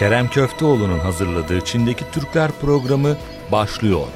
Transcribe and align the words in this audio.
Kerem 0.00 0.28
Köfteoğlu'nun 0.28 0.98
hazırladığı 0.98 1.60
Çin'deki 1.64 2.04
Türkler 2.12 2.50
programı 2.60 3.16
başlıyor. 3.52 4.06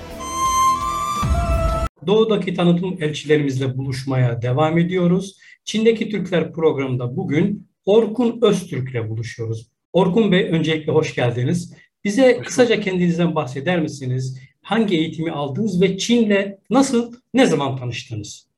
Doğudaki 2.07 2.55
tanıtım 2.55 2.97
elçilerimizle 3.01 3.77
buluşmaya 3.77 4.43
devam 4.43 4.79
ediyoruz. 4.79 5.39
Çin'deki 5.65 6.09
Türkler 6.09 6.53
programında 6.53 7.17
bugün 7.17 7.69
Orkun 7.85 8.39
Öztürk 8.43 8.91
ile 8.91 9.11
buluşuyoruz. 9.11 9.71
Orkun 9.93 10.33
Bey 10.33 10.43
öncelikle 10.43 10.93
hoş 10.93 11.15
geldiniz. 11.15 11.75
Bize 12.05 12.39
kısaca 12.39 12.81
kendinizden 12.81 13.35
bahseder 13.35 13.81
misiniz? 13.81 14.41
Hangi 14.63 14.97
eğitimi 14.97 15.31
aldınız 15.31 15.83
ve 15.83 15.99
Çin'le 15.99 16.59
nasıl, 16.71 17.13
ne 17.35 17.47
zaman 17.47 17.77
tanıştınız? 17.77 18.49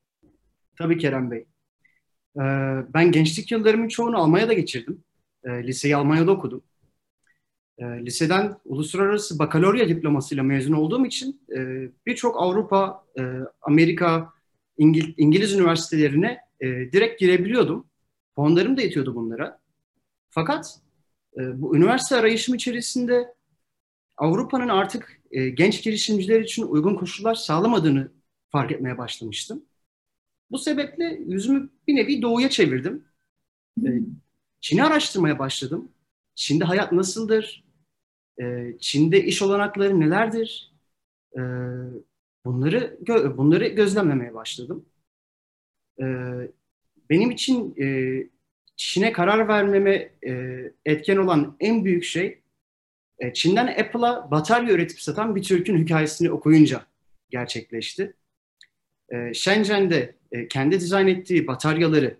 Tabii 0.77 0.97
Kerem 0.97 1.31
Bey. 1.31 1.39
Ee, 1.39 2.41
ben 2.93 3.11
gençlik 3.11 3.51
yıllarımın 3.51 3.87
çoğunu 3.87 4.17
Almanya'da 4.17 4.53
geçirdim. 4.53 5.03
Ee, 5.43 5.63
liseyi 5.63 5.95
Almanya'da 5.95 6.31
okudum. 6.31 6.63
Ee, 7.79 8.05
liseden 8.05 8.57
uluslararası 8.65 9.39
bakalorya 9.39 9.89
diplomasıyla 9.89 10.43
mezun 10.43 10.73
olduğum 10.73 11.05
için 11.05 11.41
e, 11.57 11.89
birçok 12.05 12.41
Avrupa, 12.41 13.05
e, 13.19 13.21
Amerika, 13.61 14.33
İngil 14.77 15.13
İngiliz 15.17 15.53
üniversitelerine 15.53 16.37
e, 16.59 16.67
direkt 16.67 17.19
girebiliyordum. 17.19 17.87
Puanlarım 18.35 18.77
da 18.77 18.81
yetiyordu 18.81 19.15
bunlara. 19.15 19.59
Fakat 20.29 20.79
bu 21.37 21.77
üniversite 21.77 22.15
arayışım 22.15 22.55
içerisinde 22.55 23.35
Avrupa'nın 24.17 24.67
artık 24.67 25.21
genç 25.31 25.83
girişimciler 25.83 26.41
için 26.41 26.63
uygun 26.63 26.95
koşullar 26.95 27.35
sağlamadığını 27.35 28.11
fark 28.49 28.71
etmeye 28.71 28.97
başlamıştım. 28.97 29.63
Bu 30.51 30.57
sebeple 30.57 31.19
yüzümü 31.27 31.69
bir 31.87 31.95
nevi 31.95 32.21
doğuya 32.21 32.49
çevirdim. 32.49 33.05
Çin'i 34.61 34.83
araştırmaya 34.83 35.39
başladım. 35.39 35.91
Çin'de 36.35 36.63
hayat 36.63 36.91
nasıldır? 36.91 37.66
Çin'de 38.79 39.23
iş 39.23 39.41
olanakları 39.41 39.99
nelerdir? 39.99 40.73
Bunları 42.45 42.97
bunları 43.37 43.67
gözlemlemeye 43.67 44.33
başladım. 44.33 44.85
Benim 47.09 47.31
için 47.31 47.75
Çin'e 48.75 49.11
karar 49.11 49.47
vermeme 49.47 50.11
etken 50.85 51.17
olan 51.17 51.57
en 51.59 51.85
büyük 51.85 52.03
şey 52.03 52.41
Çin'den 53.33 53.67
Apple'a 53.67 54.31
batarya 54.31 54.73
üretip 54.73 55.01
satan 55.01 55.35
bir 55.35 55.43
Türk'ün 55.43 55.77
hikayesini 55.77 56.31
okuyunca 56.31 56.85
gerçekleşti. 57.29 58.13
Shenzhen'de 59.33 60.15
kendi 60.49 60.79
dizayn 60.79 61.07
ettiği 61.07 61.47
bataryaları 61.47 62.17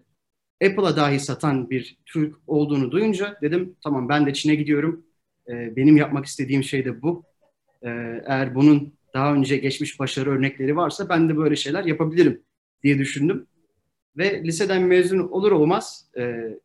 Apple'a 0.66 0.96
dahi 0.96 1.20
satan 1.20 1.70
bir 1.70 1.98
Türk 2.06 2.36
olduğunu 2.48 2.92
duyunca 2.92 3.38
dedim 3.42 3.76
tamam 3.84 4.10
ben 4.10 4.26
de 4.26 4.34
Çin'e 4.34 4.56
gidiyorum. 4.56 5.06
Benim 5.48 5.98
yapmak 5.98 6.26
istediğim 6.26 6.64
şey 6.64 6.86
de 6.86 7.02
bu. 7.02 7.24
Eğer 8.26 8.56
bunun 8.56 8.94
daha 9.14 9.34
önce 9.34 9.58
geçmiş 9.58 10.00
başarı 10.00 10.30
örnekleri 10.32 10.76
varsa 10.76 11.10
ben 11.10 11.30
de 11.30 11.38
böyle 11.38 11.56
şeyler 11.56 11.84
yapabilirim 11.84 12.44
diye 12.84 12.98
düşündüm. 12.98 13.48
Ve 14.18 14.44
liseden 14.44 14.84
mezun 14.84 15.20
olur 15.20 15.52
olmaz 15.52 16.10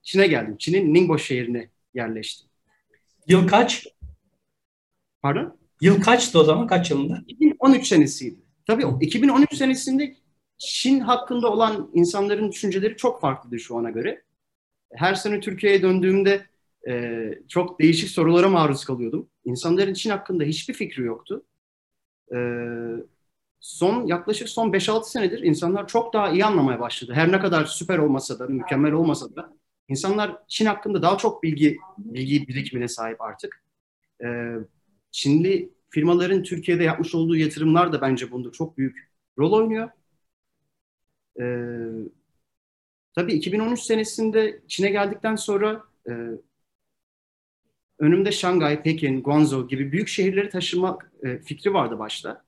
Çin'e 0.02 0.26
geldim. 0.26 0.56
Çin'in 0.58 0.94
Ningbo 0.94 1.18
şehrine 1.18 1.68
yerleştim. 1.94 2.48
Yıl 3.28 3.48
kaç? 3.48 3.86
Pardon? 5.22 5.58
Yıl 5.80 6.02
kaçtı 6.02 6.40
o 6.40 6.44
zaman? 6.44 6.66
Kaç 6.66 6.90
yılında? 6.90 7.22
2013 7.28 7.86
senesiydi. 7.86 8.40
Tabii 8.66 8.86
o 8.86 8.98
2013 9.00 9.54
senesinde 9.54 10.16
Çin 10.58 11.00
hakkında 11.00 11.52
olan 11.52 11.90
insanların 11.94 12.52
düşünceleri 12.52 12.96
çok 12.96 13.20
farklıydı 13.20 13.58
şu 13.58 13.76
ana 13.76 13.90
göre. 13.90 14.22
Her 14.94 15.14
sene 15.14 15.40
Türkiye'ye 15.40 15.82
döndüğümde 15.82 16.46
e, 16.88 17.30
çok 17.48 17.80
değişik 17.80 18.10
sorulara 18.10 18.48
maruz 18.48 18.84
kalıyordum. 18.84 19.28
İnsanların 19.44 19.94
Çin 19.94 20.10
hakkında 20.10 20.44
hiçbir 20.44 20.74
fikri 20.74 21.02
yoktu. 21.04 21.44
E, 22.34 22.38
son 23.60 24.06
yaklaşık 24.06 24.48
son 24.48 24.72
5-6 24.72 25.10
senedir 25.10 25.42
insanlar 25.42 25.88
çok 25.88 26.12
daha 26.14 26.30
iyi 26.30 26.44
anlamaya 26.44 26.80
başladı. 26.80 27.12
Her 27.14 27.32
ne 27.32 27.40
kadar 27.40 27.64
süper 27.64 27.98
olmasa 27.98 28.38
da, 28.38 28.46
mükemmel 28.46 28.92
olmasa 28.92 29.36
da 29.36 29.56
insanlar 29.88 30.38
Çin 30.48 30.66
hakkında 30.66 31.02
daha 31.02 31.18
çok 31.18 31.42
bilgi 31.42 31.76
bilgi 31.98 32.48
birikimine 32.48 32.88
sahip 32.88 33.20
artık. 33.20 33.64
E, 34.24 34.26
Çinli 35.10 35.72
firmaların 35.90 36.42
Türkiye'de 36.42 36.84
yapmış 36.84 37.14
olduğu 37.14 37.36
yatırımlar 37.36 37.92
da 37.92 38.00
bence 38.00 38.30
bunda 38.30 38.52
çok 38.52 38.78
büyük 38.78 39.10
rol 39.38 39.52
oynuyor. 39.52 39.90
Ee, 41.40 42.12
tabii 43.14 43.32
2013 43.32 43.80
senesinde 43.80 44.62
Çin'e 44.68 44.90
geldikten 44.90 45.36
sonra 45.36 45.84
e, 46.08 46.12
önümde 48.02 48.32
Şangay, 48.32 48.82
Pekin, 48.82 49.22
Guangzhou 49.22 49.68
gibi 49.68 49.92
büyük 49.92 50.08
şehirleri 50.08 50.48
taşımak 50.48 51.12
e, 51.22 51.38
fikri 51.38 51.74
vardı 51.74 51.98
başta. 51.98 52.44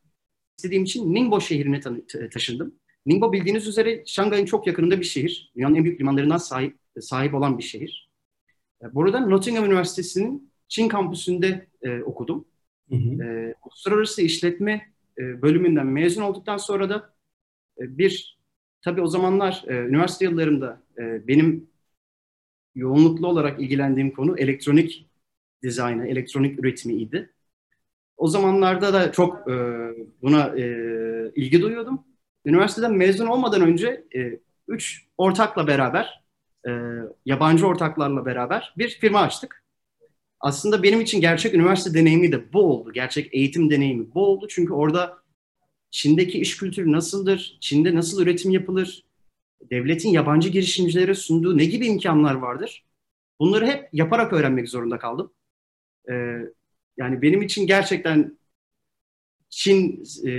İstediğim 0.58 0.84
için 0.84 1.14
Ningbo 1.14 1.40
şehrine 1.40 1.80
ta- 1.80 2.28
taşındım. 2.32 2.74
Ningbo 3.06 3.32
bildiğiniz 3.32 3.66
üzere 3.66 4.02
Şangay'ın 4.06 4.44
çok 4.44 4.66
yakınında 4.66 5.00
bir 5.00 5.04
şehir. 5.04 5.52
Dünyanın 5.56 5.74
en 5.74 5.84
büyük 5.84 6.00
limanlarından 6.00 6.36
sahip, 6.36 6.76
sahip 7.00 7.34
olan 7.34 7.58
bir 7.58 7.62
şehir. 7.62 8.10
E, 8.82 8.94
burada 8.94 9.20
Nottingham 9.20 9.64
Üniversitesi'nin 9.64 10.52
Çin 10.68 10.88
kampüsünde 10.88 11.66
e, 11.82 12.02
okudum. 12.02 12.44
Hı 12.88 12.96
hı. 12.96 13.24
E, 13.24 13.54
Uluslararası 13.64 14.22
İşletme 14.22 14.92
e, 15.18 15.42
bölümünden 15.42 15.86
mezun 15.86 16.22
olduktan 16.22 16.56
sonra 16.56 16.88
da 16.88 17.14
e, 17.80 17.98
bir 17.98 18.34
Tabii 18.84 19.00
o 19.00 19.06
zamanlar 19.06 19.64
e, 19.68 19.74
üniversite 19.74 20.24
yıllarımda 20.24 20.82
e, 20.98 21.28
benim 21.28 21.70
yoğunluklu 22.74 23.26
olarak 23.26 23.60
ilgilendiğim 23.60 24.10
konu 24.10 24.38
elektronik 24.38 25.06
dizaynı, 25.64 26.06
elektronik 26.08 26.58
üretimiydi. 26.58 27.32
O 28.16 28.28
zamanlarda 28.28 28.92
da 28.92 29.12
çok 29.12 29.50
e, 29.50 29.54
buna 30.22 30.58
e, 30.58 30.64
ilgi 31.34 31.62
duyuyordum. 31.62 32.04
Üniversiteden 32.44 32.92
mezun 32.92 33.26
olmadan 33.26 33.62
önce 33.62 34.04
e, 34.16 34.40
üç 34.68 35.06
ortakla 35.18 35.66
beraber, 35.66 36.24
e, 36.68 36.70
yabancı 37.26 37.66
ortaklarla 37.66 38.26
beraber 38.26 38.74
bir 38.78 38.88
firma 38.88 39.20
açtık. 39.20 39.64
Aslında 40.40 40.82
benim 40.82 41.00
için 41.00 41.20
gerçek 41.20 41.54
üniversite 41.54 41.98
deneyimi 41.98 42.32
de 42.32 42.52
bu 42.52 42.62
oldu. 42.62 42.92
Gerçek 42.92 43.34
eğitim 43.34 43.70
deneyimi 43.70 44.14
bu 44.14 44.26
oldu. 44.26 44.46
Çünkü 44.48 44.72
orada 44.72 45.18
Çin'deki 45.90 46.38
iş 46.40 46.56
kültürü 46.56 46.92
nasıldır? 46.92 47.58
Çin'de 47.60 47.94
nasıl 47.94 48.22
üretim 48.22 48.50
yapılır? 48.50 49.04
Devletin 49.70 50.08
yabancı 50.08 50.48
girişimcilere 50.48 51.14
sunduğu 51.14 51.58
ne 51.58 51.64
gibi 51.64 51.86
imkanlar 51.86 52.34
vardır? 52.34 52.84
Bunları 53.40 53.66
hep 53.66 53.88
yaparak 53.92 54.32
öğrenmek 54.32 54.68
zorunda 54.68 54.98
kaldım. 54.98 55.32
Ee, 56.10 56.38
yani 56.96 57.22
benim 57.22 57.42
için 57.42 57.66
gerçekten 57.66 58.38
Çin 59.50 60.04
e, 60.26 60.32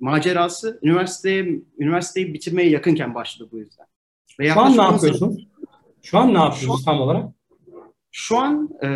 macerası 0.00 0.78
üniversiteye 0.82 1.62
üniversiteyi 1.78 2.34
bitirmeye 2.34 2.70
yakınken 2.70 3.14
başladı 3.14 3.48
bu 3.52 3.58
yüzden. 3.58 3.86
Ve 4.40 4.48
şu 4.48 4.60
an 4.60 4.76
ne 4.76 4.82
yapıyorsun? 4.82 5.48
Şu 6.02 6.18
an 6.18 6.34
ne 6.34 6.38
yapıyorsun 6.38 6.84
tam 6.84 7.00
olarak? 7.00 7.24
Şu 8.10 8.38
an 8.38 8.70
e, 8.82 8.88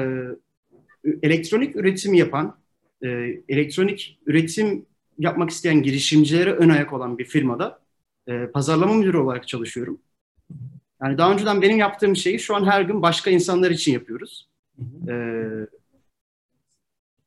elektronik 1.23 1.77
üretim 1.77 2.15
yapan, 2.15 2.57
e, 3.03 3.09
elektronik 3.49 4.19
üretim 4.27 4.87
yapmak 5.19 5.51
isteyen 5.51 5.83
girişimcilere 5.83 6.53
ön 6.53 6.69
ayak 6.69 6.93
olan 6.93 7.19
bir 7.19 7.25
firmada 7.25 7.81
e, 8.29 8.47
pazarlama 8.47 8.95
müdürü 8.95 9.17
olarak 9.17 9.49
çalışıyorum. 9.49 10.01
Yani 11.03 11.19
daha 11.19 11.33
önceden 11.33 11.63
benim 11.63 11.79
yaptığım 11.79 12.17
şeyi 12.17 12.39
şu 12.39 12.57
an 12.57 12.65
her 12.65 12.83
gün 12.83 13.03
başka 13.03 13.31
insanlar 13.31 13.71
için 13.71 13.93
yapıyoruz. 13.93 14.49
E, 15.09 15.15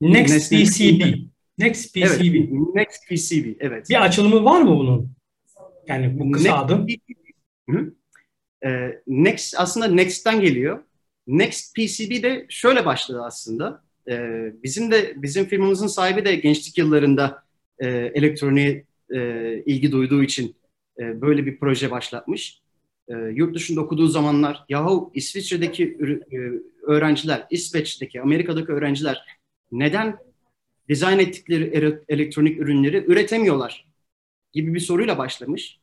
Next 0.02 0.52
PCB. 0.52 1.26
Next 1.58 1.94
PCB. 1.94 2.36
Evet, 2.36 2.50
Next 2.76 3.08
PCB, 3.10 3.56
evet. 3.60 3.90
Bir 3.90 4.04
açılımı 4.06 4.44
var 4.44 4.62
mı 4.62 4.78
bunun? 4.78 5.12
Yani 5.88 6.20
bu 6.20 6.32
kısa 6.32 6.50
Next, 6.50 6.64
adım. 6.64 6.88
Hı. 7.70 7.94
E, 8.66 9.02
Next 9.08 9.56
aslında 9.58 9.88
Next'ten 9.88 10.42
geliyor. 10.42 10.84
Next 11.28 11.76
PCB 11.76 12.24
de 12.24 12.46
şöyle 12.50 12.86
başladı 12.86 13.22
aslında. 13.24 13.84
E, 14.10 14.14
bizim 14.64 14.92
de 14.92 15.14
bizim 15.16 15.46
firmamızın 15.46 15.88
sahibi 15.88 16.26
de 16.26 16.36
gençlik 16.36 16.78
yıllarında 16.78 17.44
e, 17.80 17.88
elektroniğe 17.90 18.86
e, 19.14 19.20
ilgi 19.66 19.92
duyduğu 19.92 20.24
için 20.24 20.56
e, 21.00 21.22
böyle 21.22 21.46
bir 21.46 21.60
proje 21.60 21.92
başlatmış. 21.92 22.62
E, 23.08 23.14
yurt 23.14 23.56
dışında 23.56 23.82
okuduğu 23.82 24.08
zamanlar 24.08 24.66
yahu 24.70 25.12
İsviçre'deki 25.14 25.98
e, 26.34 26.38
öğrenciler, 26.88 27.48
İsveç'teki, 27.50 28.22
Amerika'daki 28.22 28.72
öğrenciler 28.72 29.26
neden 29.72 30.18
dizayn 30.90 31.20
ettikleri 31.20 32.00
elektronik 32.08 32.60
ürünleri 32.60 33.06
üretemiyorlar 33.08 33.86
gibi 34.54 34.74
bir 34.74 34.80
soruyla 34.80 35.18
başlamış. 35.18 35.80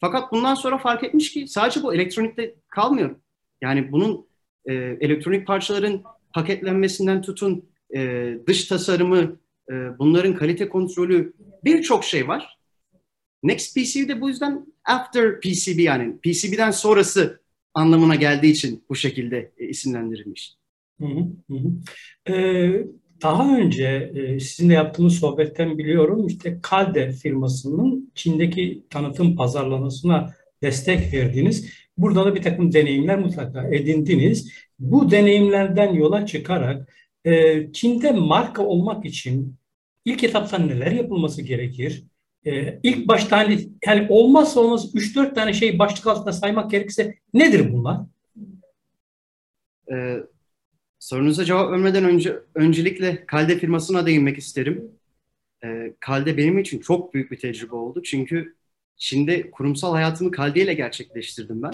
Fakat 0.00 0.32
bundan 0.32 0.54
sonra 0.54 0.78
fark 0.78 1.04
etmiş 1.04 1.32
ki 1.32 1.48
sadece 1.48 1.82
bu 1.82 1.94
elektronikte 1.94 2.54
kalmıyor. 2.68 3.16
Yani 3.60 3.92
bunun 3.92 4.26
e, 4.64 4.74
elektronik 4.74 5.46
parçaların 5.46 6.02
paketlenmesinden 6.34 7.22
tutun 7.22 7.68
e, 7.94 8.32
dış 8.46 8.64
tasarımı, 8.64 9.40
e, 9.70 9.98
bunların 9.98 10.34
kalite 10.34 10.68
kontrolü 10.68 11.32
birçok 11.64 12.04
şey 12.04 12.28
var. 12.28 12.58
Next 13.42 13.76
PCB 13.76 14.08
de 14.08 14.20
bu 14.20 14.28
yüzden 14.28 14.66
after 14.84 15.40
PCB 15.40 15.78
yani 15.78 16.18
PCB'den 16.18 16.70
sonrası 16.70 17.40
anlamına 17.74 18.14
geldiği 18.14 18.50
için 18.52 18.84
bu 18.88 18.94
şekilde 18.94 19.52
e, 19.58 19.68
isimlendirilmiş. 19.68 20.56
Hı 21.00 21.06
hı, 21.06 21.54
hı. 21.54 22.32
Ee, 22.32 22.86
daha 23.22 23.56
önce 23.56 24.12
e, 24.14 24.40
sizinle 24.40 24.74
yaptığımız 24.74 25.18
sohbetten 25.18 25.78
biliyorum 25.78 26.26
işte 26.26 26.58
Kalde 26.62 27.12
firmasının 27.12 28.12
Çin'deki 28.14 28.82
tanıtım 28.90 29.36
pazarlamasına 29.36 30.34
destek 30.62 31.12
verdiniz. 31.12 31.72
Burada 31.98 32.24
da 32.24 32.34
bir 32.34 32.42
takım 32.42 32.72
deneyimler 32.72 33.18
mutlaka 33.18 33.68
edindiniz. 33.68 34.52
Bu 34.78 35.10
deneyimlerden 35.10 35.94
yola 35.94 36.26
çıkarak 36.26 36.88
e, 37.24 37.62
Çin'de 37.72 38.10
marka 38.10 38.66
olmak 38.66 39.04
için 39.04 39.56
ilk 40.04 40.24
etapta 40.24 40.58
neler 40.58 40.92
yapılması 40.92 41.42
gerekir? 41.42 42.04
E, 42.46 42.80
ilk 42.82 43.08
başta 43.08 43.36
hani 43.36 43.68
yani 43.86 44.06
olmazsa 44.10 44.60
olmaz 44.60 44.94
3-4 44.94 45.34
tane 45.34 45.52
şey 45.52 45.78
başlık 45.78 46.06
altında 46.06 46.32
saymak 46.32 46.70
gerekirse 46.70 47.14
nedir 47.34 47.72
bunlar? 47.72 48.00
Ee, 49.92 50.16
sorunuza 50.98 51.44
cevap 51.44 51.70
vermeden 51.72 52.04
önce 52.04 52.40
öncelikle 52.54 53.26
Kalde 53.26 53.58
firmasına 53.58 54.06
değinmek 54.06 54.38
isterim. 54.38 54.90
Ee, 55.64 55.94
Kalde 56.00 56.36
benim 56.36 56.58
için 56.58 56.80
çok 56.80 57.14
büyük 57.14 57.30
bir 57.30 57.38
tecrübe 57.38 57.74
oldu. 57.74 58.02
Çünkü 58.02 58.56
Çin'de 58.96 59.50
kurumsal 59.50 59.92
hayatımı 59.92 60.30
Kalde 60.30 60.62
ile 60.62 60.74
gerçekleştirdim 60.74 61.62
ben. 61.62 61.72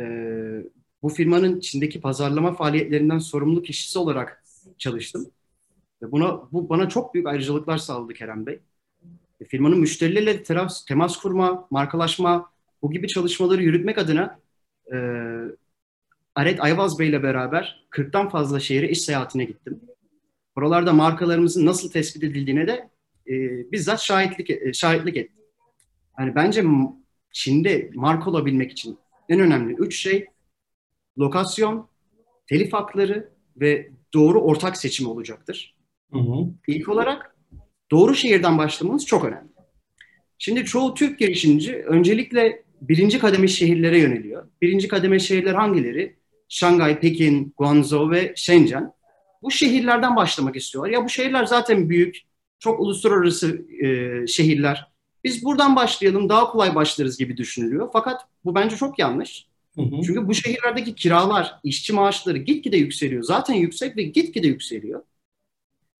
Ee, 0.00 0.64
bu 1.02 1.08
firmanın 1.08 1.60
Çin'deki 1.60 2.00
pazarlama 2.00 2.54
faaliyetlerinden 2.54 3.18
sorumlu 3.18 3.62
kişisi 3.62 3.98
olarak 3.98 4.44
çalıştım. 4.78 5.30
Ve 6.02 6.12
buna 6.12 6.52
bu 6.52 6.68
bana 6.68 6.88
çok 6.88 7.14
büyük 7.14 7.26
ayrıcalıklar 7.26 7.78
sağladı 7.78 8.14
Kerem 8.14 8.46
Bey. 8.46 8.60
E, 9.40 9.44
firmanın 9.44 9.80
müşterileriyle 9.80 10.42
temas, 10.42 10.84
temas 10.84 11.16
kurma, 11.16 11.68
markalaşma, 11.70 12.52
bu 12.82 12.92
gibi 12.92 13.08
çalışmaları 13.08 13.62
yürütmek 13.62 13.98
adına 13.98 14.40
e, 14.92 14.96
Aret 16.34 16.60
Ayvaz 16.60 16.98
Bey 16.98 17.08
ile 17.08 17.22
beraber 17.22 17.86
40'tan 17.90 18.30
fazla 18.30 18.60
şehre 18.60 18.88
iş 18.88 19.00
seyahatine 19.00 19.44
gittim. 19.44 19.80
Buralarda 20.56 20.92
markalarımızın 20.92 21.66
nasıl 21.66 21.90
tespit 21.90 22.24
edildiğine 22.24 22.66
de 22.66 22.90
e, 23.26 23.32
bizzat 23.72 24.00
şahitlik 24.00 24.50
e, 24.50 24.72
şahitlik 24.72 25.16
ettim. 25.16 25.44
Yani 26.18 26.34
bence 26.34 26.64
Çin'de 27.32 27.90
marka 27.94 28.30
olabilmek 28.30 28.72
için 28.72 28.98
en 29.28 29.40
önemli 29.40 29.74
üç 29.74 30.00
şey 30.00 30.26
lokasyon, 31.18 31.88
telif 32.46 32.72
hakları 32.72 33.28
ve 33.56 33.90
doğru 34.14 34.40
ortak 34.40 34.76
seçimi 34.76 35.08
olacaktır. 35.08 35.76
Hı 36.12 36.18
hı. 36.18 36.46
İlk 36.68 36.88
olarak 36.88 37.36
doğru 37.90 38.14
şehirden 38.14 38.58
başlamamız 38.58 39.06
çok 39.06 39.24
önemli. 39.24 39.48
Şimdi 40.38 40.64
çoğu 40.64 40.94
Türk 40.94 41.18
girişimci 41.18 41.74
öncelikle 41.74 42.64
birinci 42.80 43.18
kademe 43.18 43.48
şehirlere 43.48 43.98
yöneliyor. 43.98 44.48
Birinci 44.62 44.88
kademe 44.88 45.18
şehirler 45.18 45.54
hangileri? 45.54 46.16
Şangay, 46.48 47.00
Pekin, 47.00 47.54
Guangzhou 47.56 48.10
ve 48.10 48.32
Shenzhen. 48.36 48.92
Bu 49.42 49.50
şehirlerden 49.50 50.16
başlamak 50.16 50.56
istiyorlar. 50.56 50.92
Ya 50.92 51.04
bu 51.04 51.08
şehirler 51.08 51.44
zaten 51.44 51.88
büyük, 51.88 52.20
çok 52.58 52.80
uluslararası 52.80 53.66
e, 53.84 54.26
şehirler. 54.26 54.86
Biz 55.24 55.44
buradan 55.44 55.76
başlayalım, 55.76 56.28
daha 56.28 56.50
kolay 56.50 56.74
başlarız 56.74 57.18
gibi 57.18 57.36
düşünülüyor. 57.36 57.90
Fakat 57.92 58.20
bu 58.44 58.54
bence 58.54 58.76
çok 58.76 58.98
yanlış. 58.98 59.46
Hı 59.76 59.82
hı. 59.82 60.02
Çünkü 60.06 60.28
bu 60.28 60.34
şehirlerdeki 60.34 60.94
kiralar, 60.94 61.54
işçi 61.64 61.92
maaşları 61.92 62.38
gitgide 62.38 62.76
yükseliyor. 62.76 63.22
Zaten 63.22 63.54
yüksek 63.54 63.96
ve 63.96 64.02
gitgide 64.02 64.46
yükseliyor. 64.46 65.02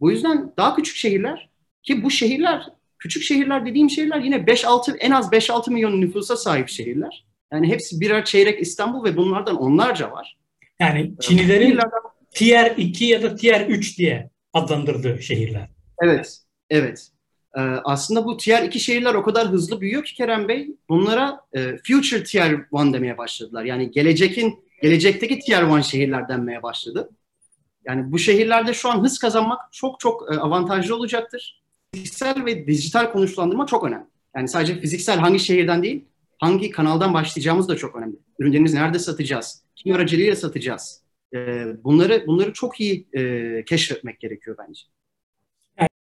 Bu 0.00 0.11
yüzden 0.11 0.52
daha 0.56 0.76
küçük 0.76 0.96
şehirler 0.96 1.49
ki 1.82 2.02
bu 2.02 2.11
şehirler, 2.11 2.69
küçük 2.99 3.23
şehirler 3.23 3.67
dediğim 3.67 3.91
şehirler 3.91 4.20
yine 4.20 4.37
5-6 4.37 4.96
en 4.96 5.11
az 5.11 5.32
5-6 5.32 5.73
milyon 5.73 6.00
nüfusa 6.00 6.37
sahip 6.37 6.69
şehirler. 6.69 7.25
Yani 7.55 7.69
hepsi 7.69 8.01
birer 8.01 8.25
çeyrek 8.25 8.61
İstanbul 8.62 9.05
ve 9.05 9.17
bunlardan 9.17 9.56
onlarca 9.56 10.11
var. 10.11 10.37
Yani 10.81 11.12
Çinlilerin 11.21 11.71
Şehirlerden- 11.71 12.15
Tier 12.31 12.75
2 12.77 13.05
ya 13.05 13.23
da 13.23 13.37
Tier 13.37 13.67
3 13.67 13.99
diye 13.99 14.31
adlandırdığı 14.53 15.23
şehirler. 15.23 15.69
Evet, 16.03 16.39
evet. 16.71 17.09
Ee, 17.56 17.61
aslında 17.61 18.25
bu 18.25 18.37
Tier 18.37 18.62
2 18.62 18.81
şehirler 18.81 19.15
o 19.15 19.23
kadar 19.23 19.49
hızlı 19.49 19.81
büyüyor 19.81 20.05
ki 20.05 20.15
Kerem 20.15 20.49
Bey, 20.49 20.69
bunlara 20.89 21.41
e, 21.53 21.77
Future 21.77 22.25
Tier 22.25 22.53
1 22.73 22.93
demeye 22.93 23.19
başladılar. 23.19 23.65
Yani 23.65 23.91
gelecekin, 23.91 24.65
gelecekteki 24.83 25.39
Tier 25.39 25.77
1 25.77 25.83
şehirler 25.83 26.29
denmeye 26.29 26.62
başladı. 26.62 27.11
Yani 27.87 28.12
bu 28.12 28.19
şehirlerde 28.19 28.75
şu 28.75 28.91
an 28.91 29.03
hız 29.03 29.19
kazanmak 29.19 29.61
çok 29.73 30.01
çok 30.01 30.35
e, 30.35 30.39
avantajlı 30.39 30.97
olacaktır. 30.97 31.62
Fiziksel 31.95 32.45
ve 32.45 32.67
dijital 32.67 33.12
konuşlandırma 33.12 33.67
çok 33.67 33.85
önemli. 33.85 34.06
Yani 34.37 34.49
sadece 34.49 34.81
fiziksel 34.81 35.19
hangi 35.19 35.39
şehirden 35.39 35.83
değil, 35.83 36.05
hangi 36.38 36.70
kanaldan 36.70 37.14
başlayacağımız 37.14 37.69
da 37.69 37.76
çok 37.76 37.96
önemli. 37.96 38.16
Ürünlerimizi 38.38 38.76
nerede 38.76 38.98
satacağız, 38.98 39.64
kim 39.76 39.94
aracılığıyla 39.94 40.36
satacağız. 40.36 41.02
E, 41.34 41.66
bunları 41.84 42.25
bunları 42.26 42.52
çok 42.52 42.81
iyi 42.81 43.08
e, 43.12 43.64
keşfetmek 43.64 44.20
gerekiyor 44.20 44.56
bence. 44.58 44.82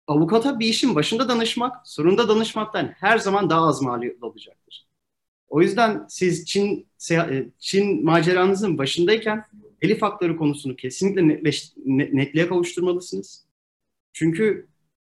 Avukata 0.06 0.58
bir 0.58 0.66
işin 0.66 0.94
başında 0.94 1.28
danışmak, 1.28 1.88
sonunda 1.88 2.28
danışmaktan 2.28 2.86
her 2.86 3.18
zaman 3.18 3.50
daha 3.50 3.66
az 3.66 3.82
maliyetli 3.82 4.24
olacaktır. 4.24 4.86
O 5.48 5.62
yüzden 5.62 6.06
siz 6.08 6.46
Çin 6.46 6.88
e, 7.10 7.46
Çin 7.58 8.04
maceranızın 8.04 8.78
başındayken 8.78 9.44
telif 9.80 10.02
hakları 10.02 10.36
konusunu 10.36 10.76
kesinlikle 10.76 11.28
netleş, 11.28 11.72
ne- 11.76 12.10
netliğe 12.12 12.48
kavuşturmalısınız. 12.48 13.46
Çünkü 14.12 14.68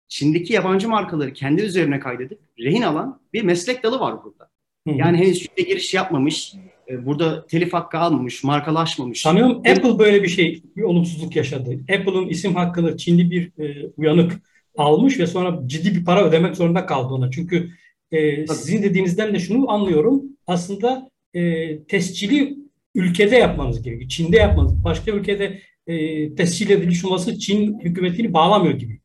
Çin'deki 0.08 0.52
yabancı 0.52 0.88
markaları 0.88 1.32
kendi 1.32 1.62
üzerine 1.62 2.00
kaydedip 2.00 2.40
rehin 2.58 2.82
alan 2.82 3.20
bir 3.32 3.42
meslek 3.42 3.82
dalı 3.82 4.00
var 4.00 4.24
burada. 4.24 4.50
Yani 4.86 5.18
henüz 5.18 5.38
Çin'e 5.38 5.64
giriş 5.68 5.94
yapmamış, 5.94 6.54
e, 6.88 7.06
burada 7.06 7.46
telif 7.46 7.72
hakkı 7.72 7.98
almamış, 7.98 8.44
markalaşmamış. 8.44 9.20
Sanıyorum 9.20 9.56
Apple 9.56 9.98
böyle 9.98 10.22
bir 10.22 10.28
şey, 10.28 10.62
bir 10.76 10.82
olumsuzluk 10.82 11.36
yaşadı. 11.36 11.70
Apple'ın 11.72 12.28
isim 12.28 12.54
hakkını 12.54 12.96
Çinli 12.96 13.30
bir 13.30 13.64
e, 13.64 13.90
uyanık 13.96 14.32
almış 14.76 15.18
ve 15.18 15.26
sonra 15.26 15.60
ciddi 15.66 15.94
bir 15.94 16.04
para 16.04 16.24
ödemek 16.24 16.56
zorunda 16.56 16.86
kaldı 16.86 17.14
ona. 17.14 17.30
Çünkü 17.30 17.70
e, 18.12 18.46
sizin 18.46 18.82
dediğinizden 18.82 19.34
de 19.34 19.38
şunu 19.38 19.70
anlıyorum. 19.70 20.22
Aslında 20.46 21.10
e, 21.34 21.82
tescili 21.82 22.56
ülkede 22.94 23.36
yapmanız 23.36 23.82
gerekiyor. 23.82 24.08
Çin'de 24.08 24.36
yapmanız. 24.36 24.84
Başka 24.84 25.12
ülkede 25.12 25.60
e, 25.86 26.34
tescil 26.34 26.70
edilmiş 26.70 27.04
olması 27.04 27.38
Çin 27.38 27.80
hükümetini 27.80 28.32
bağlamıyor 28.32 28.74
gibi. 28.74 29.00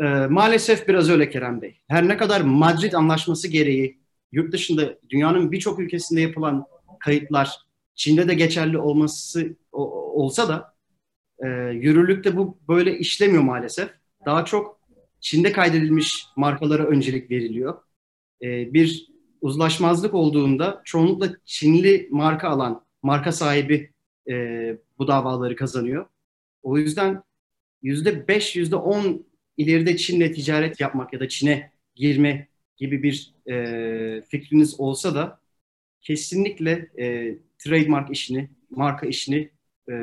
Ee, 0.00 0.04
maalesef 0.04 0.88
biraz 0.88 1.10
öyle 1.10 1.30
Kerem 1.30 1.62
Bey. 1.62 1.80
Her 1.88 2.08
ne 2.08 2.16
kadar 2.16 2.40
Madrid 2.40 2.92
Anlaşması 2.92 3.48
gereği 3.48 3.97
yurt 4.32 4.52
dışında 4.52 4.98
dünyanın 5.10 5.52
birçok 5.52 5.78
ülkesinde 5.78 6.20
yapılan 6.20 6.64
kayıtlar 7.00 7.56
Çin'de 7.94 8.28
de 8.28 8.34
geçerli 8.34 8.78
olması 8.78 9.56
o- 9.72 10.22
olsa 10.22 10.48
da 10.48 10.74
e, 11.44 11.48
yürürlükte 11.72 12.36
bu 12.36 12.58
böyle 12.68 12.98
işlemiyor 12.98 13.42
maalesef. 13.42 13.90
Daha 14.26 14.44
çok 14.44 14.80
Çin'de 15.20 15.52
kaydedilmiş 15.52 16.26
markalara 16.36 16.86
öncelik 16.86 17.30
veriliyor. 17.30 17.78
E, 18.42 18.72
bir 18.74 19.08
uzlaşmazlık 19.40 20.14
olduğunda 20.14 20.82
çoğunlukla 20.84 21.28
Çinli 21.44 22.08
marka 22.10 22.48
alan 22.48 22.84
marka 23.02 23.32
sahibi 23.32 23.92
e, 24.30 24.34
bu 24.98 25.08
davaları 25.08 25.56
kazanıyor. 25.56 26.06
O 26.62 26.78
yüzden 26.78 27.22
yüzde 27.82 28.28
beş, 28.28 28.56
yüzde 28.56 28.76
on 28.76 29.26
ileride 29.56 29.96
Çin'le 29.96 30.32
ticaret 30.32 30.80
yapmak 30.80 31.12
ya 31.12 31.20
da 31.20 31.28
Çin'e 31.28 31.72
girme 31.94 32.48
gibi 32.76 33.02
bir 33.02 33.34
e, 33.50 34.22
fikriniz 34.28 34.80
olsa 34.80 35.14
da 35.14 35.40
kesinlikle 36.00 36.90
e, 36.98 37.38
trademark 37.58 38.10
işini, 38.10 38.50
marka 38.70 39.06
işini 39.06 39.50
e, 39.90 39.94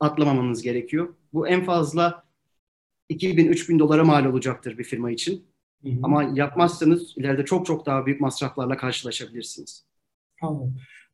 atlamamanız 0.00 0.62
gerekiyor. 0.62 1.14
Bu 1.32 1.48
en 1.48 1.64
fazla 1.64 2.24
2000-3000 3.10 3.78
dolara 3.78 4.04
mal 4.04 4.24
olacaktır 4.24 4.78
bir 4.78 4.84
firma 4.84 5.10
için. 5.10 5.46
Hı 5.82 5.88
hı. 5.88 5.94
Ama 6.02 6.22
yapmazsanız 6.34 7.14
ileride 7.16 7.44
çok 7.44 7.66
çok 7.66 7.86
daha 7.86 8.06
büyük 8.06 8.20
masraflarla 8.20 8.76
karşılaşabilirsiniz. 8.76 9.86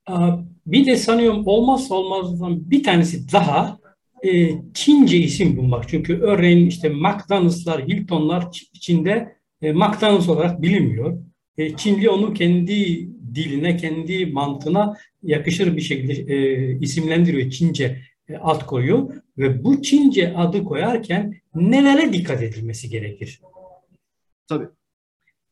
Aa, 0.07 0.39
Bir 0.67 0.87
de 0.87 0.97
sanıyorum 0.97 1.43
olmazsa 1.47 1.95
olmazdan 1.95 2.71
bir 2.71 2.83
tanesi 2.83 3.33
daha 3.33 3.79
e, 4.23 4.51
Çince 4.75 5.19
isim 5.19 5.57
bulmak. 5.57 5.89
Çünkü 5.89 6.21
örneğin 6.21 6.67
işte 6.67 6.89
McDonald'slar, 6.89 7.89
Hilton'lar 7.89 8.51
Çin'de 8.81 9.37
e, 9.63 9.73
McDonald's 9.73 10.29
olarak 10.29 10.63
bilinmiyor. 10.63 11.19
E, 11.59 11.77
Çinli 11.77 12.11
onu 12.11 12.35
kendi 12.35 13.09
diline, 13.35 13.77
kendi 13.77 14.27
mantığına 14.27 14.97
yakışır 15.23 15.77
bir 15.77 15.83
şekilde 15.83 16.35
e, 16.35 16.79
isimlendiriyor. 16.79 17.51
Çince 17.51 18.03
e, 18.29 18.37
ad 18.37 18.67
koyuyor 18.67 19.17
ve 19.39 19.65
bu 19.65 19.83
Çince 19.83 20.35
adı 20.37 20.65
koyarken 20.65 21.35
nelere 21.55 22.13
dikkat 22.13 22.43
edilmesi 22.43 22.89
gerekir? 22.89 23.41
Tabii. 24.49 24.67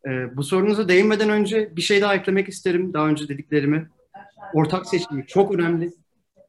Ee, 0.06 0.36
bu 0.36 0.42
sorunuza 0.42 0.88
değinmeden 0.88 1.30
önce 1.30 1.76
bir 1.76 1.82
şey 1.82 2.00
daha 2.00 2.14
eklemek 2.14 2.48
isterim 2.48 2.92
daha 2.92 3.08
önce 3.08 3.28
dediklerimi. 3.28 3.88
Ortak 4.54 4.86
seçimi 4.86 5.26
çok 5.26 5.54
önemli. 5.54 5.92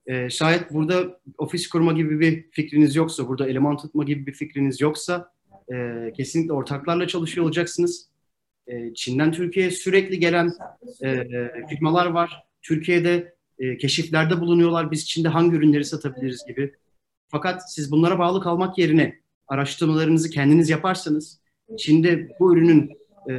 Ee, 0.05 0.29
şayet 0.29 0.73
burada 0.73 1.19
ofis 1.37 1.69
kurma 1.69 1.93
gibi 1.93 2.19
bir 2.19 2.51
fikriniz 2.51 2.95
yoksa, 2.95 3.27
burada 3.27 3.49
eleman 3.49 3.77
tutma 3.77 4.03
gibi 4.03 4.25
bir 4.27 4.33
fikriniz 4.33 4.81
yoksa 4.81 5.31
e, 5.73 5.75
kesinlikle 6.17 6.53
ortaklarla 6.53 7.07
çalışıyor 7.07 7.45
olacaksınız. 7.45 8.10
E, 8.71 8.93
Çin'den 8.93 9.31
Türkiye'ye 9.31 9.71
sürekli 9.71 10.19
gelen 10.19 10.53
e, 11.03 11.27
firmalar 11.69 12.05
var. 12.05 12.43
Türkiye'de 12.61 13.35
e, 13.59 13.77
keşiflerde 13.77 14.39
bulunuyorlar. 14.41 14.91
Biz 14.91 15.07
Çin'de 15.07 15.27
hangi 15.27 15.55
ürünleri 15.55 15.85
satabiliriz 15.85 16.45
gibi. 16.47 16.75
Fakat 17.27 17.73
siz 17.73 17.91
bunlara 17.91 18.19
bağlı 18.19 18.41
kalmak 18.41 18.77
yerine 18.77 19.21
araştırmalarınızı 19.47 20.29
kendiniz 20.29 20.69
yaparsanız 20.69 21.41
Çin'de 21.77 22.29
bu 22.39 22.57
ürünün 22.57 22.91
e, 23.29 23.35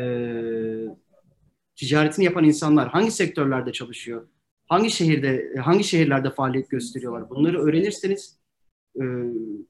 ticaretini 1.76 2.24
yapan 2.24 2.44
insanlar 2.44 2.88
hangi 2.88 3.10
sektörlerde 3.10 3.72
çalışıyor? 3.72 4.28
Hangi 4.68 4.90
şehirde, 4.90 5.54
hangi 5.60 5.84
şehirlerde 5.84 6.30
faaliyet 6.30 6.70
gösteriyorlar? 6.70 7.30
Bunları 7.30 7.62
öğrenirseniz 7.62 8.38
e, 8.96 9.02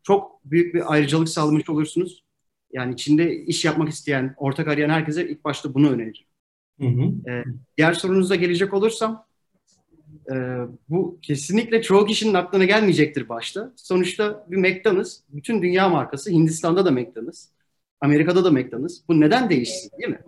çok 0.02 0.45
büyük 0.45 0.75
bir 0.75 0.92
ayrıcalık 0.92 1.28
sağlamış 1.28 1.69
olursunuz. 1.69 2.25
Yani 2.73 2.97
Çin'de 2.97 3.37
iş 3.37 3.64
yapmak 3.64 3.88
isteyen, 3.88 4.35
ortak 4.37 4.69
arayan 4.69 4.91
herkese 4.91 5.29
ilk 5.29 5.45
başta 5.45 5.75
bunu 5.75 5.91
öneririm. 5.91 6.26
Hı 6.81 6.87
hı. 6.87 7.31
E, 7.31 7.45
diğer 7.79 7.93
sorunuza 7.93 8.35
gelecek 8.35 8.75
olursam, 8.75 9.26
e, 10.33 10.35
bu 10.88 11.19
kesinlikle 11.23 11.83
çoğu 11.83 12.07
kişinin 12.07 12.35
aklına 12.35 12.64
gelmeyecektir 12.64 13.29
başta. 13.29 13.73
Sonuçta 13.76 14.47
bir 14.50 14.57
McDonald's, 14.57 15.21
bütün 15.29 15.62
dünya 15.62 15.88
markası, 15.88 16.31
Hindistan'da 16.31 16.85
da 16.85 16.91
McDonald's, 16.91 17.49
Amerika'da 18.00 18.45
da 18.45 18.50
McDonald's. 18.50 18.99
Bu 19.09 19.21
neden 19.21 19.50
değişsin 19.50 19.91
değil 19.99 20.11
mi? 20.11 20.21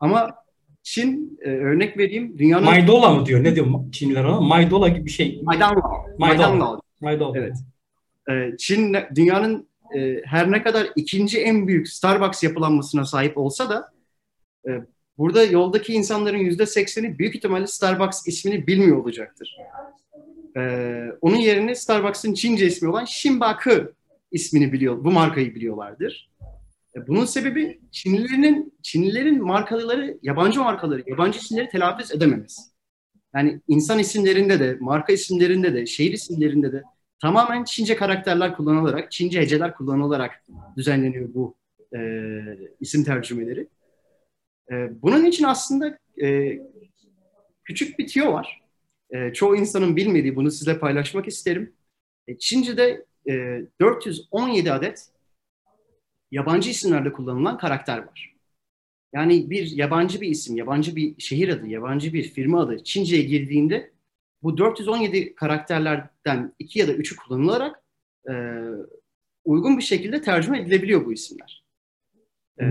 Ama 0.00 0.34
Çin, 0.82 1.38
e, 1.42 1.48
örnek 1.50 1.98
vereyim, 1.98 2.38
dünyanın... 2.38 2.64
Maydola 2.64 3.10
mı 3.10 3.26
diyor? 3.26 3.44
Ne 3.44 3.54
diyor 3.54 3.66
Çinliler 3.92 4.24
ona? 4.24 4.40
Maydola 4.40 4.88
gibi 4.88 5.04
bir 5.04 5.10
şey. 5.10 5.40
Maydanlao. 5.42 6.06
Maydanlao. 6.18 6.80
Maydola. 7.00 7.38
Evet. 7.38 7.56
E, 8.30 8.56
Çin 8.56 8.96
dünyanın 9.14 9.68
e, 9.94 10.22
her 10.24 10.50
ne 10.50 10.62
kadar 10.62 10.88
ikinci 10.96 11.40
en 11.40 11.68
büyük 11.68 11.88
Starbucks 11.88 12.42
yapılanmasına 12.42 13.04
sahip 13.04 13.38
olsa 13.38 13.70
da 13.70 13.92
e, 14.68 14.70
burada 15.18 15.44
yoldaki 15.44 15.94
insanların 15.94 16.38
yüzde 16.38 16.66
sekseni 16.66 17.18
büyük 17.18 17.34
ihtimalle 17.34 17.66
Starbucks 17.66 18.26
ismini 18.26 18.66
bilmiyor 18.66 18.96
olacaktır. 18.96 19.56
E, 20.56 20.60
onun 21.20 21.36
yerine 21.36 21.74
Starbucks'ın 21.74 22.34
Çince 22.34 22.66
ismi 22.66 22.88
olan 22.88 23.04
Shinbaku 23.04 23.92
ismini 24.32 24.72
biliyor, 24.72 25.04
bu 25.04 25.10
markayı 25.10 25.54
biliyorlardır. 25.54 26.30
E, 26.96 27.06
bunun 27.06 27.24
sebebi 27.24 27.80
Çinlilerin 27.90 28.74
Çinlilerin 28.82 29.42
markaları, 29.42 30.18
yabancı 30.22 30.60
markaları, 30.60 31.02
yabancı 31.06 31.38
isimleri 31.38 31.68
telaffuz 31.68 32.12
edememesi. 32.12 32.62
Yani 33.34 33.60
insan 33.68 33.98
isimlerinde 33.98 34.60
de, 34.60 34.76
marka 34.80 35.12
isimlerinde 35.12 35.74
de, 35.74 35.86
şehir 35.86 36.12
isimlerinde 36.12 36.72
de 36.72 36.82
tamamen 37.20 37.64
Çince 37.64 37.96
karakterler 37.96 38.56
kullanılarak, 38.56 39.12
Çince 39.12 39.40
heceler 39.40 39.74
kullanılarak 39.74 40.44
düzenleniyor 40.76 41.34
bu 41.34 41.56
e, 41.96 42.00
isim 42.80 43.04
tercümeleri. 43.04 43.68
E, 44.72 45.02
bunun 45.02 45.24
için 45.24 45.44
aslında 45.44 45.98
e, 46.22 46.58
küçük 47.64 47.98
bir 47.98 48.06
tüyo 48.06 48.32
var. 48.32 48.62
E, 49.10 49.32
çoğu 49.32 49.56
insanın 49.56 49.96
bilmediği, 49.96 50.36
bunu 50.36 50.50
size 50.50 50.78
paylaşmak 50.78 51.28
isterim. 51.28 51.72
E, 52.28 52.38
Çince'de 52.38 53.04
e, 53.28 53.62
417 53.80 54.72
adet 54.72 55.08
yabancı 56.30 56.70
isimlerde 56.70 57.12
kullanılan 57.12 57.58
karakter 57.58 57.98
var. 57.98 58.36
Yani 59.14 59.50
bir 59.50 59.70
yabancı 59.70 60.20
bir 60.20 60.28
isim, 60.28 60.56
yabancı 60.56 60.96
bir 60.96 61.20
şehir 61.20 61.48
adı, 61.48 61.66
yabancı 61.66 62.12
bir 62.12 62.22
firma 62.22 62.60
adı 62.60 62.84
Çince'ye 62.84 63.22
girdiğinde 63.22 63.90
bu 64.42 64.58
417 64.58 65.34
karakterlerden 65.34 66.54
iki 66.58 66.78
ya 66.78 66.88
da 66.88 66.92
üçü 66.92 67.16
kullanılarak 67.16 67.82
e, 68.30 68.34
uygun 69.44 69.78
bir 69.78 69.82
şekilde 69.82 70.22
tercüme 70.22 70.60
edilebiliyor 70.60 71.06
bu 71.06 71.12
isimler. 71.12 71.64
E, 72.60 72.64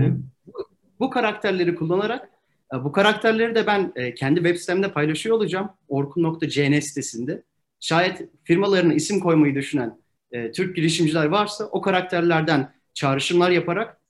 bu, 0.46 0.52
bu 1.00 1.10
karakterleri 1.10 1.74
kullanarak, 1.74 2.30
e, 2.74 2.84
bu 2.84 2.92
karakterleri 2.92 3.54
de 3.54 3.66
ben 3.66 3.92
e, 3.96 4.14
kendi 4.14 4.40
web 4.40 4.56
sitemde 4.56 4.92
paylaşıyor 4.92 5.36
olacağım. 5.36 5.70
Orkun.cn 5.88 6.80
sitesinde. 6.80 7.42
Şayet 7.80 8.28
firmalarına 8.44 8.94
isim 8.94 9.20
koymayı 9.20 9.54
düşünen 9.54 9.98
e, 10.32 10.52
Türk 10.52 10.76
girişimciler 10.76 11.26
varsa 11.26 11.64
o 11.64 11.80
karakterlerden 11.80 12.74
çağrışımlar 12.94 13.50
yaparak 13.50 14.00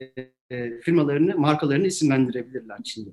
e, 0.00 0.06
e, 0.50 0.80
firmalarını, 0.80 1.36
markalarını 1.36 1.86
isimlendirebilirler 1.86 2.82
Çin'de. 2.82 3.10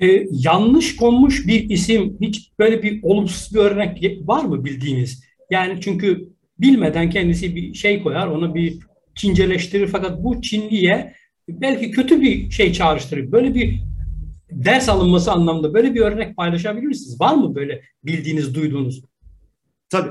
Ee, 0.00 0.26
yanlış 0.30 0.96
konmuş 0.96 1.46
bir 1.46 1.70
isim, 1.70 2.18
hiç 2.20 2.52
böyle 2.58 2.82
bir 2.82 3.02
olumsuz 3.02 3.54
bir 3.54 3.58
örnek 3.58 4.20
var 4.28 4.44
mı 4.44 4.64
bildiğiniz? 4.64 5.24
Yani 5.50 5.80
çünkü 5.80 6.28
bilmeden 6.58 7.10
kendisi 7.10 7.56
bir 7.56 7.74
şey 7.74 8.02
koyar, 8.02 8.26
onu 8.26 8.54
bir 8.54 8.78
Çinceleştirir 9.14 9.86
fakat 9.86 10.24
bu 10.24 10.42
Çinliye 10.42 11.14
belki 11.48 11.90
kötü 11.90 12.20
bir 12.20 12.50
şey 12.50 12.72
çağrıştırır. 12.72 13.32
Böyle 13.32 13.54
bir 13.54 13.80
ders 14.50 14.88
alınması 14.88 15.32
anlamında 15.32 15.74
böyle 15.74 15.94
bir 15.94 16.00
örnek 16.00 16.36
paylaşabilir 16.36 16.86
misiniz? 16.86 17.20
Var 17.20 17.34
mı 17.34 17.54
böyle 17.54 17.82
bildiğiniz, 18.04 18.54
duyduğunuz? 18.54 19.04
Tabii. 19.90 20.10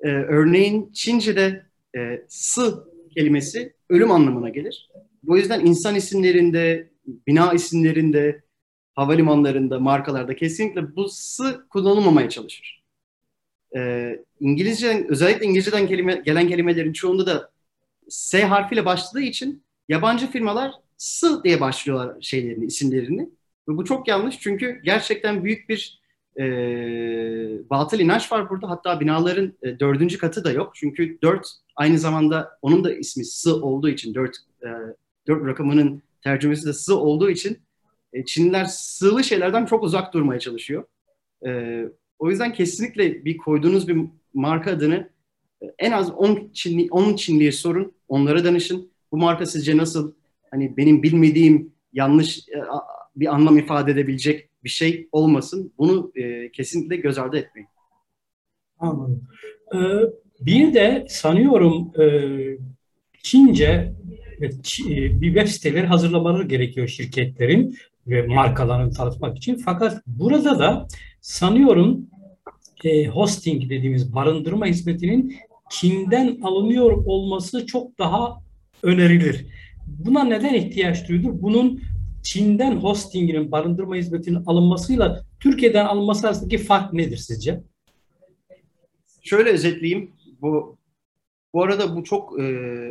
Ee, 0.00 0.08
örneğin 0.08 0.92
Çince'de 0.92 1.62
e, 1.96 2.00
sı 2.28 2.84
kelimesi 3.16 3.72
ölüm 3.88 4.10
anlamına 4.10 4.48
gelir. 4.48 4.90
Bu 5.22 5.38
yüzden 5.38 5.66
insan 5.66 5.94
isimlerinde, 5.94 6.90
bina 7.26 7.52
isimlerinde, 7.52 8.42
havalimanlarında, 8.94 9.80
markalarda 9.80 10.36
kesinlikle 10.36 10.96
bu 10.96 11.08
sı 11.08 11.66
kullanılmamaya 11.70 12.28
çalışır. 12.28 12.82
Ee, 13.76 14.18
İngilizce, 14.40 15.06
özellikle 15.08 15.46
İngilizceden 15.46 15.86
kelime, 15.86 16.22
gelen 16.26 16.48
kelimelerin 16.48 16.92
çoğunda 16.92 17.26
da 17.26 17.50
S 18.08 18.44
harfiyle 18.44 18.84
başladığı 18.84 19.22
için 19.22 19.62
yabancı 19.88 20.30
firmalar 20.30 20.72
sı 20.96 21.44
diye 21.44 21.60
başlıyorlar 21.60 22.16
şeylerini, 22.20 22.64
isimlerini. 22.64 23.28
Ve 23.68 23.76
bu 23.76 23.84
çok 23.84 24.08
yanlış 24.08 24.38
çünkü 24.40 24.80
gerçekten 24.84 25.44
büyük 25.44 25.68
bir 25.68 26.00
e, 26.38 26.44
batıl 27.70 28.00
inanç 28.00 28.32
var 28.32 28.50
burada. 28.50 28.70
Hatta 28.70 29.00
binaların 29.00 29.52
e, 29.62 29.80
dördüncü 29.80 30.18
katı 30.18 30.44
da 30.44 30.52
yok. 30.52 30.72
Çünkü 30.74 31.18
dört 31.22 31.46
aynı 31.76 31.98
zamanda 31.98 32.58
onun 32.62 32.84
da 32.84 32.94
ismi 32.94 33.24
sı 33.24 33.62
olduğu 33.62 33.88
için 33.88 34.14
dört, 34.14 34.36
e, 34.62 34.68
dört 35.26 35.46
rakamının 35.46 36.02
tercümesi 36.22 36.66
de 36.66 36.72
sı 36.72 36.98
olduğu 36.98 37.30
için 37.30 37.58
e, 38.12 38.24
Çinliler 38.24 38.64
sığlı 38.64 39.24
şeylerden 39.24 39.66
çok 39.66 39.84
uzak 39.84 40.14
durmaya 40.14 40.40
çalışıyor. 40.40 40.84
E, 41.46 41.82
o 42.18 42.30
yüzden 42.30 42.52
kesinlikle 42.52 43.24
bir 43.24 43.36
koyduğunuz 43.36 43.88
bir 43.88 43.98
marka 44.34 44.70
adını 44.70 45.10
e, 45.62 45.66
en 45.78 45.92
az 45.92 46.10
10 46.10 46.50
Çinli 46.52 46.88
10 46.90 47.16
Çinliye 47.16 47.52
sorun, 47.52 47.92
onlara 48.08 48.44
danışın. 48.44 48.90
Bu 49.12 49.16
marka 49.16 49.46
sizce 49.46 49.76
nasıl? 49.76 50.12
Hani 50.50 50.76
benim 50.76 51.02
bilmediğim 51.02 51.72
yanlış 51.92 52.38
e, 52.38 52.58
bir 53.16 53.34
anlam 53.34 53.58
ifade 53.58 53.92
edebilecek 53.92 54.50
bir 54.64 54.68
şey 54.68 55.08
olmasın. 55.12 55.72
Bunu 55.78 56.12
e, 56.14 56.52
kesinlikle 56.52 56.96
göz 56.96 57.18
ardı 57.18 57.36
etmeyin. 57.38 57.68
Anladım. 58.78 59.22
Ee, 59.74 59.78
bir 60.40 60.74
de 60.74 61.06
sanıyorum 61.08 61.92
e, 62.00 62.04
Çince 63.22 63.92
e, 64.40 65.20
bir 65.20 65.34
web 65.34 65.46
siteleri 65.46 65.86
hazırlamaları 65.86 66.48
gerekiyor 66.48 66.88
şirketlerin 66.88 67.76
ve 68.06 68.26
markalarını 68.26 68.92
tanıtmak 68.92 69.36
için. 69.36 69.56
Fakat 69.56 70.02
burada 70.06 70.58
da 70.58 70.88
sanıyorum 71.20 72.06
e, 72.84 73.06
hosting 73.06 73.62
dediğimiz 73.70 74.14
barındırma 74.14 74.66
hizmetinin 74.66 75.36
Çin'den 75.70 76.40
alınıyor 76.42 76.92
olması 77.06 77.66
çok 77.66 77.98
daha 77.98 78.42
önerilir. 78.82 79.46
Buna 79.86 80.24
neden 80.24 80.54
ihtiyaç 80.54 81.08
duyulur? 81.08 81.42
Bunun 81.42 81.82
Çin'den 82.22 82.76
hostinginin 82.76 83.52
barındırma 83.52 83.96
hizmetinin 83.96 84.44
alınmasıyla 84.46 85.24
Türkiye'den 85.40 85.84
alınması 85.84 86.26
arasındaki 86.26 86.58
fark 86.58 86.92
nedir 86.92 87.16
sizce? 87.16 87.60
Şöyle 89.22 89.50
özetleyeyim. 89.50 90.10
Bu 90.40 90.76
bu 91.54 91.62
arada 91.62 91.96
bu 91.96 92.04
çok 92.04 92.40
e, 92.40 92.42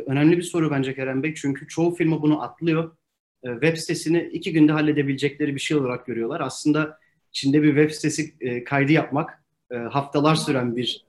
önemli 0.06 0.36
bir 0.36 0.42
soru 0.42 0.70
bence 0.70 0.94
Kerem 0.94 1.22
Bey. 1.22 1.34
Çünkü 1.34 1.68
çoğu 1.68 1.94
firma 1.94 2.22
bunu 2.22 2.42
atlıyor. 2.42 2.96
E, 3.44 3.48
web 3.52 3.76
sitesini 3.76 4.30
iki 4.32 4.52
günde 4.52 4.72
halledebilecekleri 4.72 5.54
bir 5.54 5.60
şey 5.60 5.76
olarak 5.76 6.06
görüyorlar. 6.06 6.40
Aslında 6.40 6.98
Çin'de 7.32 7.62
bir 7.62 7.68
web 7.68 7.90
sitesi 7.90 8.34
e, 8.40 8.64
kaydı 8.64 8.92
yapmak 8.92 9.42
e, 9.72 9.76
haftalar 9.76 10.34
süren 10.34 10.76
bir 10.76 11.06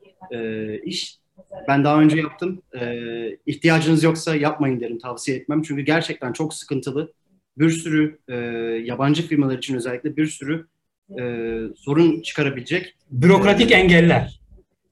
iş. 0.83 1.17
Ben 1.67 1.83
daha 1.83 2.01
önce 2.01 2.17
yaptım. 2.17 2.61
İhtiyacınız 3.45 4.03
yoksa 4.03 4.35
yapmayın 4.35 4.79
derim, 4.79 4.99
tavsiye 4.99 5.37
etmem. 5.37 5.61
Çünkü 5.61 5.81
gerçekten 5.81 6.33
çok 6.33 6.53
sıkıntılı. 6.53 7.13
Bir 7.57 7.69
sürü 7.69 8.19
yabancı 8.85 9.27
firmalar 9.27 9.57
için 9.57 9.75
özellikle 9.75 10.17
bir 10.17 10.25
sürü 10.25 10.67
sorun 11.75 12.21
çıkarabilecek. 12.21 12.95
Bürokratik 13.11 13.71
engeller. 13.71 14.41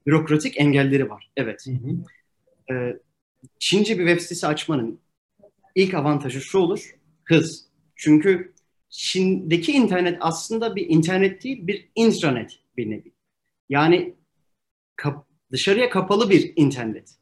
Bürokratik 0.06 0.60
engelleri 0.60 1.10
var. 1.10 1.30
Evet. 1.36 1.66
Hı 1.66 2.74
hı. 2.74 3.00
Çince 3.58 3.98
bir 3.98 4.06
web 4.06 4.20
sitesi 4.20 4.46
açmanın 4.46 5.00
ilk 5.74 5.94
avantajı 5.94 6.40
şu 6.40 6.58
olur. 6.58 6.94
Hız. 7.30 7.66
Çünkü 7.96 8.54
Çin'deki 8.88 9.72
internet 9.72 10.18
aslında 10.20 10.76
bir 10.76 10.88
internet 10.88 11.44
değil, 11.44 11.66
bir 11.66 11.88
intranet 11.94 12.58
bir 12.76 12.90
nevi. 12.90 13.12
Yani 13.68 14.14
kap, 14.96 15.26
dışarıya 15.52 15.90
kapalı 15.90 16.30
bir 16.30 16.52
internet. 16.56 17.14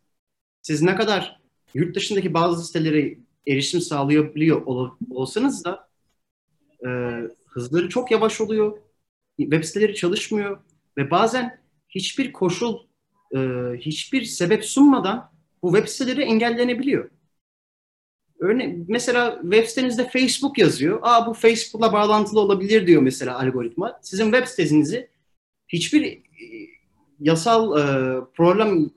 Siz 0.63 0.83
ne 0.83 0.97
kadar 0.97 1.41
yurt 1.75 1.97
dışındaki 1.97 2.35
bazı 2.35 2.67
sitelere 2.67 3.19
erişim 3.47 3.81
sağlayabiliyor 3.81 4.67
ol, 4.67 4.91
olsanız 5.11 5.65
da 5.65 5.89
e, 6.87 6.89
hızları 7.47 7.89
çok 7.89 8.11
yavaş 8.11 8.41
oluyor. 8.41 8.79
web 9.37 9.65
siteleri 9.65 9.95
çalışmıyor 9.95 10.59
ve 10.97 11.11
bazen 11.11 11.61
hiçbir 11.89 12.33
koşul, 12.33 12.79
e, 13.37 13.39
hiçbir 13.79 14.25
sebep 14.25 14.65
sunmadan 14.65 15.33
bu 15.63 15.75
web 15.75 15.89
siteleri 15.89 16.23
engellenebiliyor. 16.23 17.11
Örne 18.39 18.77
mesela 18.89 19.39
web 19.43 19.67
sitenizde 19.67 20.09
Facebook 20.09 20.59
yazıyor. 20.59 20.99
Aa 21.03 21.27
bu 21.27 21.35
Facebook'la 21.35 21.93
bağlantılı 21.93 22.41
olabilir 22.41 22.87
diyor 22.87 23.03
mesela 23.03 23.39
algoritma. 23.39 23.99
Sizin 24.03 24.33
web 24.33 24.47
sitenizi 24.47 25.09
hiçbir 25.69 26.03
e, 26.03 26.23
yasal 27.21 27.79
e, 27.79 27.85
problem 28.35 28.91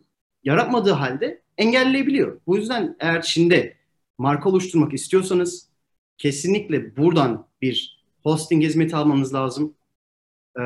yaratmadığı 0.43 0.91
halde 0.91 1.41
engelleyebiliyor. 1.57 2.41
Bu 2.47 2.57
yüzden 2.57 2.95
eğer 2.99 3.21
Çin'de 3.21 3.77
marka 4.17 4.49
oluşturmak 4.49 4.93
istiyorsanız 4.93 5.69
kesinlikle 6.17 6.97
buradan 6.97 7.47
bir 7.61 8.03
hosting 8.23 8.63
hizmeti 8.63 8.95
almanız 8.95 9.33
lazım. 9.33 9.73
Ee, 10.57 10.61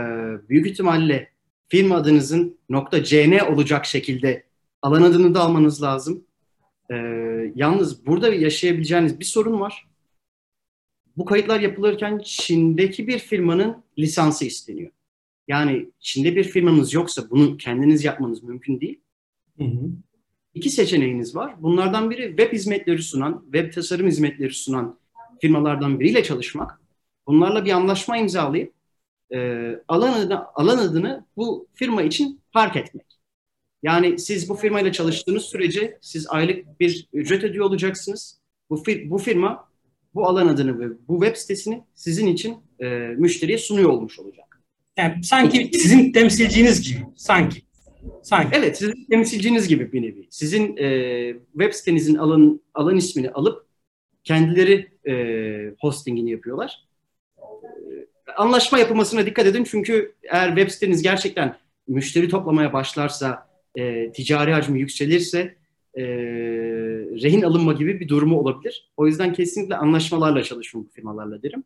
büyük 0.50 0.67
ihtimalle 0.67 1.32
firma 1.67 1.96
adınızın 1.96 2.60
.cn 3.03 3.39
olacak 3.53 3.86
şekilde 3.86 4.46
alan 4.82 5.01
adını 5.01 5.36
da 5.36 5.41
almanız 5.41 5.82
lazım. 5.84 6.25
Ee, 6.92 6.96
yalnız 7.56 8.06
burada 8.06 8.34
yaşayabileceğiniz 8.34 9.20
bir 9.20 9.25
sorun 9.25 9.60
var. 9.60 9.88
Bu 11.18 11.25
kayıtlar 11.25 11.60
yapılırken 11.60 12.22
Çin'deki 12.25 13.08
bir 13.08 13.20
firmanın 13.20 13.84
lisansı 14.00 14.46
isteniyor. 14.46 14.92
Yani 15.48 15.89
Çin'de 16.00 16.36
bir 16.36 16.44
firmanız 16.44 16.94
yoksa 16.94 17.30
bunu 17.30 17.58
kendiniz 17.58 18.04
yapmanız 18.04 18.44
mümkün 18.44 18.82
değil. 18.82 19.00
Hı 19.58 19.63
hı. 19.63 19.89
İki 20.54 20.70
seçeneğiniz 20.70 21.36
var. 21.36 21.56
Bunlardan 21.60 22.10
biri 22.10 22.27
web 22.27 22.54
hizmetleri 22.54 23.01
sunan, 23.01 23.42
web 23.44 23.74
tasarım 23.74 24.08
hizmetleri 24.08 24.54
sunan 24.54 25.00
firmalardan 25.42 26.00
biriyle 26.00 26.24
çalışmak. 26.24 26.82
Bunlarla 27.27 27.65
bir 27.65 27.72
anlaşma 27.72 28.18
imzalayıp 28.18 28.74
e, 29.34 29.70
alan, 29.88 30.13
adını, 30.13 30.46
alan 30.56 30.77
adını 30.77 31.25
bu 31.38 31.68
firma 31.74 32.01
için 32.01 32.42
park 32.54 32.75
etmek. 32.75 33.14
Yani 33.86 34.20
siz 34.20 34.50
bu 34.50 34.56
firmayla 34.56 34.92
çalıştığınız 34.92 35.44
sürece 35.44 35.98
siz 36.01 36.27
aylık 36.30 36.80
bir 36.80 37.08
ücret 37.13 37.44
ödüyor 37.44 37.65
olacaksınız. 37.65 38.39
Bu, 38.70 38.84
fir, 38.84 39.10
bu 39.10 39.18
firma 39.18 39.70
bu 40.15 40.27
alan 40.27 40.48
adını 40.48 40.80
ve 40.80 40.94
bu 41.08 41.22
web 41.22 41.36
sitesini 41.36 41.84
sizin 41.96 42.27
için 42.27 42.58
e, 42.80 42.86
müşteriye 43.18 43.58
sunuyor 43.58 43.89
olmuş 43.89 44.20
olacak. 44.20 44.62
Yani 44.98 45.24
sanki 45.24 45.70
sizin 45.74 46.12
temsilciniz 46.12 46.82
gibi. 46.82 47.06
Sanki. 47.15 47.62
Sanki. 48.24 48.50
Evet, 48.58 48.77
sizin 48.77 49.06
temsilciniz 49.10 49.68
gibi 49.68 49.92
bir 49.94 50.01
nevi. 50.01 50.27
Sizin 50.30 50.77
e, 50.77 50.88
web 51.51 51.74
sitenizin 51.74 52.15
alan, 52.15 52.62
alan 52.74 52.98
ismini 52.98 53.32
alıp 53.32 53.65
kendileri 54.24 54.92
e, 55.08 55.13
hostingini 55.80 56.32
yapıyorlar. 56.32 56.86
E, 57.38 58.32
anlaşma 58.38 58.80
yapılmasına 58.80 59.25
dikkat 59.25 59.46
edin 59.46 59.63
çünkü 59.63 60.15
eğer 60.24 60.48
web 60.48 60.70
siteniz 60.70 61.04
gerçekten 61.04 61.58
müşteri 61.88 62.30
toplamaya 62.30 62.74
başlarsa, 62.74 63.55
e, 63.77 64.12
ticari 64.12 64.53
hacmi 64.53 64.79
yükselirse 64.79 65.55
e, 65.98 66.03
rehin 67.24 67.41
alınma 67.41 67.74
gibi 67.74 68.00
bir 68.00 68.08
durumu 68.08 68.39
olabilir. 68.39 68.89
O 68.98 69.08
yüzden 69.08 69.34
kesinlikle 69.34 69.75
anlaşmalarla 69.75 70.44
çalışın 70.44 70.84
bu 70.84 70.89
firmalarla 70.89 71.44
derim. 71.44 71.63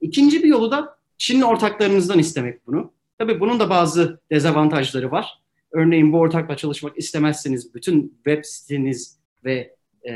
İkinci 0.00 0.42
bir 0.42 0.48
yolu 0.48 0.70
da 0.70 0.96
Çinli 1.18 1.44
ortaklarınızdan 1.44 2.18
istemek 2.18 2.66
bunu. 2.66 2.92
Tabii 3.18 3.40
bunun 3.40 3.60
da 3.60 3.70
bazı 3.70 4.20
dezavantajları 4.30 5.10
var. 5.10 5.42
Örneğin 5.72 6.12
bu 6.12 6.18
ortakla 6.18 6.56
çalışmak 6.56 6.98
istemezseniz 6.98 7.74
bütün 7.74 8.14
web 8.24 8.44
siteniz 8.44 9.18
ve 9.44 9.74
e, 10.08 10.12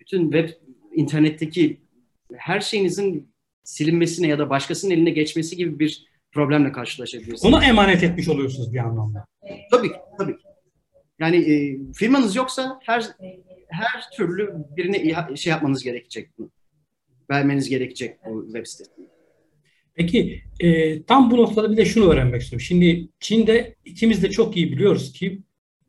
bütün 0.00 0.30
web 0.32 0.48
internetteki 0.92 1.80
her 2.36 2.60
şeyinizin 2.60 3.28
silinmesine 3.64 4.28
ya 4.28 4.38
da 4.38 4.50
başkasının 4.50 4.92
eline 4.92 5.10
geçmesi 5.10 5.56
gibi 5.56 5.78
bir 5.78 6.07
problemle 6.32 6.72
karşılaşabilirsiniz. 6.72 7.44
Ona 7.44 7.64
emanet 7.64 8.02
etmiş 8.02 8.28
oluyorsunuz 8.28 8.72
bir 8.72 8.78
anlamda. 8.78 9.24
Tabii 9.70 9.88
ki, 9.88 9.98
tabii 10.18 10.36
ki. 10.36 10.44
Yani 11.20 11.36
e, 11.36 11.78
firmanız 11.92 12.36
yoksa 12.36 12.80
her 12.82 13.04
her 13.68 14.10
türlü 14.16 14.54
birine 14.76 15.36
şey 15.36 15.50
yapmanız 15.50 15.84
gerekecek 15.84 16.30
bunu. 16.38 16.50
Vermeniz 17.30 17.68
gerekecek 17.68 18.16
bu 18.26 18.44
web 18.44 18.66
sitesini. 18.66 19.06
Peki 19.94 20.42
e, 20.60 21.02
tam 21.02 21.30
bu 21.30 21.36
noktada 21.36 21.72
bir 21.72 21.76
de 21.76 21.84
şunu 21.84 22.10
öğrenmek 22.10 22.42
istiyorum. 22.42 22.64
Şimdi 22.64 23.08
Çin'de 23.20 23.76
ikimiz 23.84 24.22
de 24.22 24.30
çok 24.30 24.56
iyi 24.56 24.72
biliyoruz 24.72 25.12
ki 25.12 25.42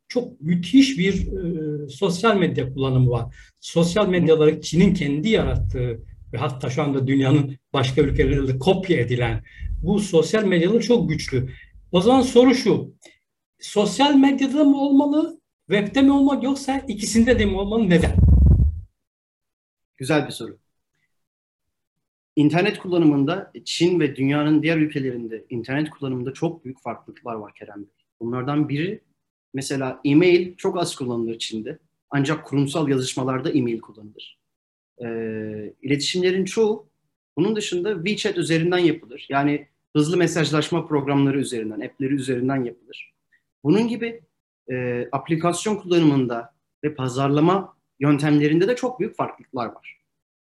çok 0.07 0.41
müthiş 0.41 0.97
bir 0.97 1.13
e, 1.27 1.89
sosyal 1.89 2.37
medya 2.37 2.73
kullanımı 2.73 3.09
var. 3.09 3.35
Sosyal 3.59 4.09
medyaları 4.09 4.61
Çin'in 4.61 4.93
kendi 4.93 5.29
yarattığı 5.29 5.99
ve 6.33 6.37
hatta 6.37 6.69
şu 6.69 6.83
anda 6.83 7.07
dünyanın 7.07 7.57
başka 7.73 8.01
ülkelerinde 8.01 8.59
kopya 8.59 8.99
edilen 8.99 9.43
bu 9.83 9.99
sosyal 9.99 10.43
medyalar 10.43 10.81
çok 10.81 11.09
güçlü. 11.09 11.49
O 11.91 12.01
zaman 12.01 12.21
soru 12.21 12.55
şu. 12.55 12.93
Sosyal 13.59 14.15
medyada 14.15 14.63
mı 14.63 14.81
olmalı, 14.81 15.41
webde 15.67 16.01
mi 16.01 16.11
olmalı 16.11 16.45
yoksa 16.45 16.77
ikisinde 16.87 17.39
de 17.39 17.45
mi 17.45 17.57
olmalı? 17.57 17.89
Neden? 17.89 18.15
Güzel 19.97 20.25
bir 20.25 20.31
soru. 20.31 20.57
İnternet 22.35 22.79
kullanımında 22.79 23.51
Çin 23.65 23.99
ve 23.99 24.15
dünyanın 24.15 24.63
diğer 24.63 24.77
ülkelerinde 24.77 25.45
internet 25.49 25.89
kullanımında 25.89 26.33
çok 26.33 26.65
büyük 26.65 26.81
farklılıklar 26.81 27.35
var 27.35 27.53
Kerem 27.53 27.81
Bey. 27.81 28.05
Bunlardan 28.19 28.69
biri 28.69 29.01
mesela 29.53 30.01
e-mail 30.05 30.55
çok 30.55 30.77
az 30.77 30.95
kullanılır 30.95 31.39
Çin'de. 31.39 31.79
Ancak 32.09 32.45
kurumsal 32.45 32.89
yazışmalarda 32.89 33.49
e-mail 33.49 33.79
kullanılır. 33.79 34.38
Ee, 35.03 35.73
iletişimlerin 35.81 36.45
çoğu 36.45 36.89
bunun 37.37 37.55
dışında 37.55 37.95
WeChat 37.95 38.37
üzerinden 38.37 38.77
yapılır. 38.77 39.25
Yani 39.29 39.67
hızlı 39.95 40.17
mesajlaşma 40.17 40.87
programları 40.87 41.39
üzerinden, 41.39 41.79
app'leri 41.79 42.13
üzerinden 42.13 42.63
yapılır. 42.63 43.13
Bunun 43.63 43.87
gibi 43.87 44.21
e, 44.71 45.07
aplikasyon 45.11 45.75
kullanımında 45.75 46.53
ve 46.83 46.95
pazarlama 46.95 47.77
yöntemlerinde 47.99 48.67
de 48.67 48.75
çok 48.75 48.99
büyük 48.99 49.15
farklılıklar 49.15 49.65
var. 49.65 49.99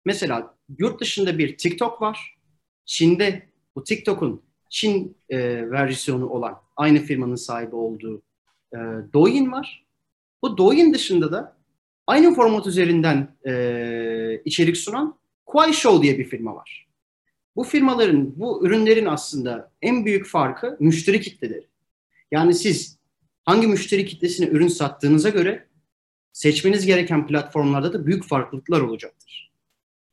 Mesela 0.06 0.56
yurt 0.80 1.02
dışında 1.02 1.38
bir 1.38 1.58
TikTok 1.58 2.02
var. 2.02 2.36
Çin'de 2.86 3.50
bu 3.76 3.84
TikTok'un 3.84 4.42
Çin 4.70 5.18
e, 5.30 5.38
versiyonu 5.72 6.30
olan 6.30 6.62
aynı 6.76 7.00
firmanın 7.00 7.36
sahibi 7.36 7.76
olduğu 7.76 8.22
e, 8.74 8.78
Douyin 9.14 9.52
var. 9.52 9.86
Bu 10.42 10.58
Douyin 10.58 10.94
dışında 10.94 11.32
da 11.32 11.58
aynı 12.08 12.36
format 12.36 12.68
üzerinden 12.68 13.36
e, 13.48 14.42
içerik 14.46 14.78
sunan 14.78 15.18
Kuaishou 15.46 16.04
diye 16.04 16.18
bir 16.18 16.26
firma 16.26 16.56
var. 16.56 16.88
Bu 17.56 17.64
firmaların, 17.64 18.40
bu 18.40 18.68
ürünlerin 18.68 19.06
aslında 19.06 19.72
en 19.82 20.06
büyük 20.06 20.28
farkı 20.28 20.78
müşteri 20.80 21.22
kitleleri. 21.22 21.68
Yani 22.32 22.54
siz 22.54 22.98
hangi 23.46 23.68
müşteri 23.68 24.06
kitlesine 24.06 24.48
ürün 24.48 24.68
sattığınıza 24.68 25.30
göre 25.30 25.68
seçmeniz 26.34 26.86
gereken 26.86 27.28
platformlarda 27.28 27.94
da 27.94 28.06
büyük 28.06 28.24
farklılıklar 28.24 28.82
olacaktır. 28.82 29.52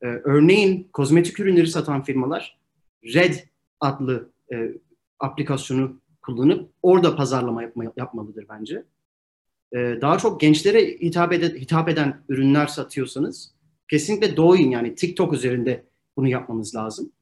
Ee, 0.03 0.07
örneğin 0.07 0.89
kozmetik 0.93 1.41
ürünleri 1.41 1.67
satan 1.67 2.03
firmalar 2.03 2.59
Red 3.05 3.35
adlı 3.81 4.31
e, 4.53 4.73
aplikasyonu 5.19 6.01
kullanıp 6.23 6.71
orada 6.83 7.17
pazarlama 7.17 7.63
yapma, 7.63 7.85
yapmalıdır 7.97 8.47
bence. 8.49 8.85
Ee, 9.77 9.99
daha 10.01 10.19
çok 10.19 10.41
gençlere 10.41 10.87
hitap, 10.87 11.33
ed- 11.33 11.59
hitap 11.59 11.89
eden 11.89 12.23
ürünler 12.29 12.67
satıyorsanız 12.67 13.55
kesinlikle 13.91 14.37
Douyin 14.37 14.71
yani 14.71 14.95
TikTok 14.95 15.33
üzerinde 15.33 15.85
bunu 16.17 16.29
yapmanız 16.29 16.75
lazım. 16.75 17.13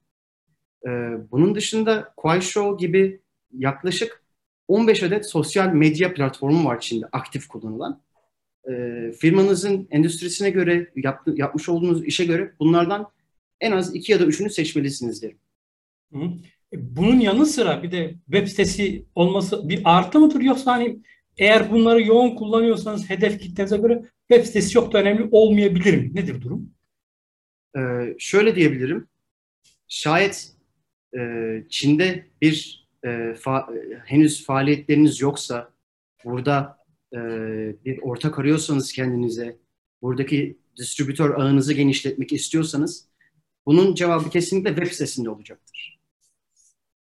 Ee, 0.86 0.90
bunun 1.30 1.54
dışında 1.54 2.12
Kuaishou 2.16 2.78
gibi 2.78 3.20
yaklaşık 3.52 4.22
15 4.68 5.02
adet 5.02 5.30
sosyal 5.30 5.72
medya 5.72 6.14
platformu 6.14 6.68
var 6.68 6.80
Çin'de 6.80 7.06
aktif 7.12 7.48
kullanılan. 7.48 8.02
Ee, 8.70 9.12
firmanızın 9.12 9.88
endüstrisine 9.90 10.50
göre, 10.50 10.92
yapmış 11.26 11.68
olduğunuz 11.68 12.04
işe 12.04 12.24
göre 12.24 12.52
bunlardan 12.60 13.10
en 13.60 13.72
az 13.72 13.94
iki 13.94 14.12
ya 14.12 14.20
da 14.20 14.24
üçünü 14.24 14.50
seçmelisiniz 14.50 15.22
derim. 15.22 15.38
E, 16.72 16.96
bunun 16.96 17.20
yanı 17.20 17.46
sıra 17.46 17.82
bir 17.82 17.92
de 17.92 18.14
web 18.24 18.46
sitesi 18.46 19.04
olması 19.14 19.68
bir 19.68 19.82
artı 19.84 20.20
mıdır 20.20 20.40
yoksa 20.40 20.72
hani 20.72 21.00
eğer 21.38 21.70
bunları 21.70 22.02
yoğun 22.02 22.36
kullanıyorsanız 22.36 23.10
hedef 23.10 23.40
kitlenize 23.40 23.76
göre 23.76 24.02
web 24.28 24.46
sitesi 24.46 24.70
çok 24.70 24.92
da 24.92 24.98
önemli 24.98 25.28
olmayabilir 25.30 25.94
mi? 25.96 26.10
Nedir 26.14 26.42
durum? 26.42 26.70
Ee, 27.76 28.14
şöyle 28.18 28.54
diyebilirim. 28.54 29.08
Şayet 29.88 30.52
e, 31.18 31.20
Çin'de 31.68 32.26
bir 32.42 32.86
e, 33.04 33.08
fa- 33.08 34.00
henüz 34.04 34.46
faaliyetleriniz 34.46 35.20
yoksa, 35.20 35.70
burada 36.24 36.78
e, 37.14 37.18
bir 37.84 37.98
ortak 38.02 38.38
arıyorsanız 38.38 38.92
kendinize, 38.92 39.56
buradaki 40.02 40.58
distribütör 40.76 41.30
ağınızı 41.30 41.74
genişletmek 41.74 42.32
istiyorsanız, 42.32 43.08
bunun 43.66 43.94
cevabı 43.94 44.30
kesinlikle 44.30 44.74
web 44.74 44.92
sitesinde 44.92 45.30
olacaktır. 45.30 46.00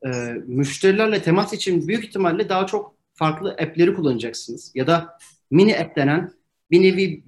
E, 0.07 0.09
müşterilerle 0.47 1.23
temas 1.23 1.53
için 1.53 1.89
büyük 1.89 2.05
ihtimalle 2.05 2.49
daha 2.49 2.67
çok 2.67 2.96
farklı 3.17 3.51
app'leri 3.51 3.95
kullanacaksınız. 3.95 4.73
Ya 4.75 4.87
da 4.87 5.19
mini 5.51 5.79
app 5.79 5.97
denen 5.97 6.33
bir 6.71 6.83
nevi 6.83 7.23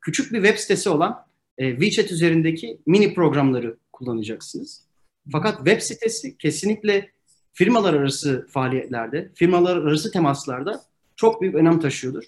küçük 0.00 0.32
bir 0.32 0.42
web 0.42 0.58
sitesi 0.58 0.90
olan 0.90 1.26
e, 1.58 1.70
WeChat 1.70 2.12
üzerindeki 2.12 2.80
mini 2.86 3.14
programları 3.14 3.76
kullanacaksınız. 3.92 4.86
Fakat 5.32 5.56
web 5.56 5.80
sitesi 5.80 6.38
kesinlikle 6.38 7.10
firmalar 7.52 7.94
arası 7.94 8.46
faaliyetlerde, 8.50 9.30
firmalar 9.34 9.76
arası 9.76 10.12
temaslarda 10.12 10.82
çok 11.16 11.42
büyük 11.42 11.54
önem 11.54 11.80
taşıyordur. 11.80 12.24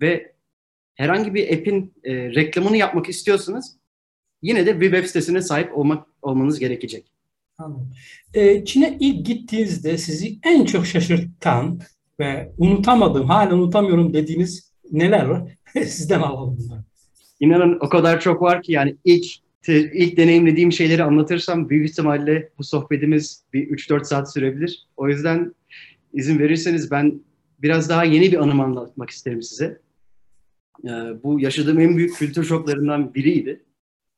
Ve 0.00 0.32
herhangi 0.94 1.34
bir 1.34 1.58
app'in 1.58 1.94
e, 2.04 2.14
reklamını 2.14 2.76
yapmak 2.76 3.08
istiyorsanız 3.08 3.76
yine 4.42 4.66
de 4.66 4.80
bir 4.80 4.90
web 4.90 5.06
sitesine 5.06 5.42
sahip 5.42 5.78
olmak 5.78 6.06
olmanız 6.22 6.58
gerekecek. 6.58 7.12
Anladım. 7.58 7.92
Ee, 8.34 8.64
Çin'e 8.64 8.96
ilk 9.00 9.26
gittiğinizde 9.26 9.98
sizi 9.98 10.38
en 10.44 10.64
çok 10.64 10.86
şaşırtan 10.86 11.80
ve 12.20 12.52
unutamadığım, 12.58 13.26
hala 13.26 13.54
unutamıyorum 13.54 14.14
dediğiniz 14.14 14.72
neler 14.92 15.24
var? 15.24 15.42
Sizden 15.74 16.20
alalım 16.20 16.58
bunları. 16.58 16.82
İnanın 17.40 17.78
o 17.80 17.88
kadar 17.88 18.20
çok 18.20 18.42
var 18.42 18.62
ki 18.62 18.72
yani 18.72 18.96
ilk 19.04 19.26
ilk 19.68 20.16
deneyimlediğim 20.16 20.72
şeyleri 20.72 21.04
anlatırsam 21.04 21.68
büyük 21.68 21.90
ihtimalle 21.90 22.48
bu 22.58 22.64
sohbetimiz 22.64 23.44
bir 23.52 23.68
3-4 23.68 24.04
saat 24.04 24.32
sürebilir. 24.32 24.86
O 24.96 25.08
yüzden 25.08 25.54
izin 26.12 26.38
verirseniz 26.38 26.90
ben 26.90 27.20
biraz 27.58 27.88
daha 27.88 28.04
yeni 28.04 28.32
bir 28.32 28.42
anımı 28.42 28.62
anlatmak 28.62 29.10
isterim 29.10 29.42
size. 29.42 29.80
Ee, 30.84 30.88
bu 31.22 31.40
yaşadığım 31.40 31.80
en 31.80 31.96
büyük 31.96 32.16
kültür 32.16 32.44
şoklarından 32.44 33.14
biriydi. 33.14 33.62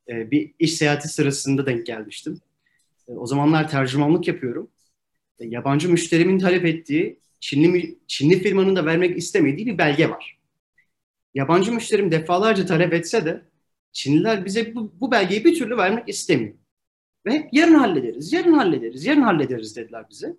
Ee, 0.08 0.30
bir 0.30 0.54
iş 0.58 0.74
seyahati 0.74 1.08
sırasında 1.08 1.66
denk 1.66 1.86
gelmiştim. 1.86 2.40
Ee, 3.08 3.12
o 3.12 3.26
zamanlar 3.26 3.68
tercümanlık 3.68 4.28
yapıyorum. 4.28 4.68
Yabancı 5.40 5.92
müşterimin 5.92 6.38
talep 6.38 6.64
ettiği, 6.64 7.18
Çinli, 7.42 7.98
Çinli 8.06 8.42
firmanın 8.42 8.76
da 8.76 8.86
vermek 8.86 9.18
istemediği 9.18 9.66
bir 9.66 9.78
belge 9.78 10.10
var. 10.10 10.38
Yabancı 11.34 11.72
müşterim 11.72 12.10
defalarca 12.10 12.66
talep 12.66 12.92
etse 12.92 13.24
de 13.24 13.42
Çinliler 13.92 14.44
bize 14.44 14.74
bu, 14.74 14.92
bu 15.00 15.10
belgeyi 15.10 15.44
bir 15.44 15.58
türlü 15.58 15.76
vermek 15.76 16.08
istemiyor. 16.08 16.54
Ve 17.26 17.32
hep 17.32 17.48
yarın 17.52 17.74
hallederiz, 17.74 18.32
yarın 18.32 18.52
hallederiz, 18.52 19.04
yarın 19.04 19.22
hallederiz 19.22 19.76
dediler 19.76 20.06
bize. 20.10 20.36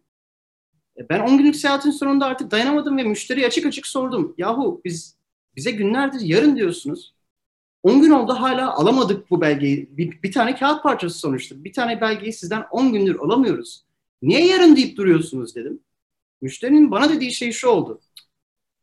E, 0.97 1.09
Ben 1.09 1.19
10 1.19 1.37
günlük 1.37 1.55
seyahatin 1.55 1.91
sonunda 1.91 2.25
artık 2.25 2.51
dayanamadım 2.51 2.97
ve 2.97 3.03
müşteriye 3.03 3.47
açık 3.47 3.65
açık 3.65 3.87
sordum. 3.87 4.35
Yahu 4.37 4.81
biz 4.85 5.17
bize 5.55 5.71
günlerdir 5.71 6.21
yarın 6.21 6.55
diyorsunuz. 6.55 7.13
10 7.83 8.01
gün 8.01 8.09
oldu 8.09 8.33
hala 8.33 8.75
alamadık 8.75 9.29
bu 9.29 9.41
belgeyi. 9.41 9.97
Bir, 9.97 10.23
bir 10.23 10.31
tane 10.31 10.55
kağıt 10.55 10.83
parçası 10.83 11.19
sonuçta. 11.19 11.63
Bir 11.63 11.73
tane 11.73 12.01
belgeyi 12.01 12.33
sizden 12.33 12.65
10 12.71 12.93
gündür 12.93 13.15
alamıyoruz. 13.19 13.85
Niye 14.21 14.47
yarın 14.47 14.75
deyip 14.75 14.97
duruyorsunuz 14.97 15.55
dedim. 15.55 15.79
Müşterinin 16.43 16.91
bana 16.91 17.10
dediği 17.10 17.34
şey 17.34 17.51
şu 17.51 17.67
oldu. 17.67 18.01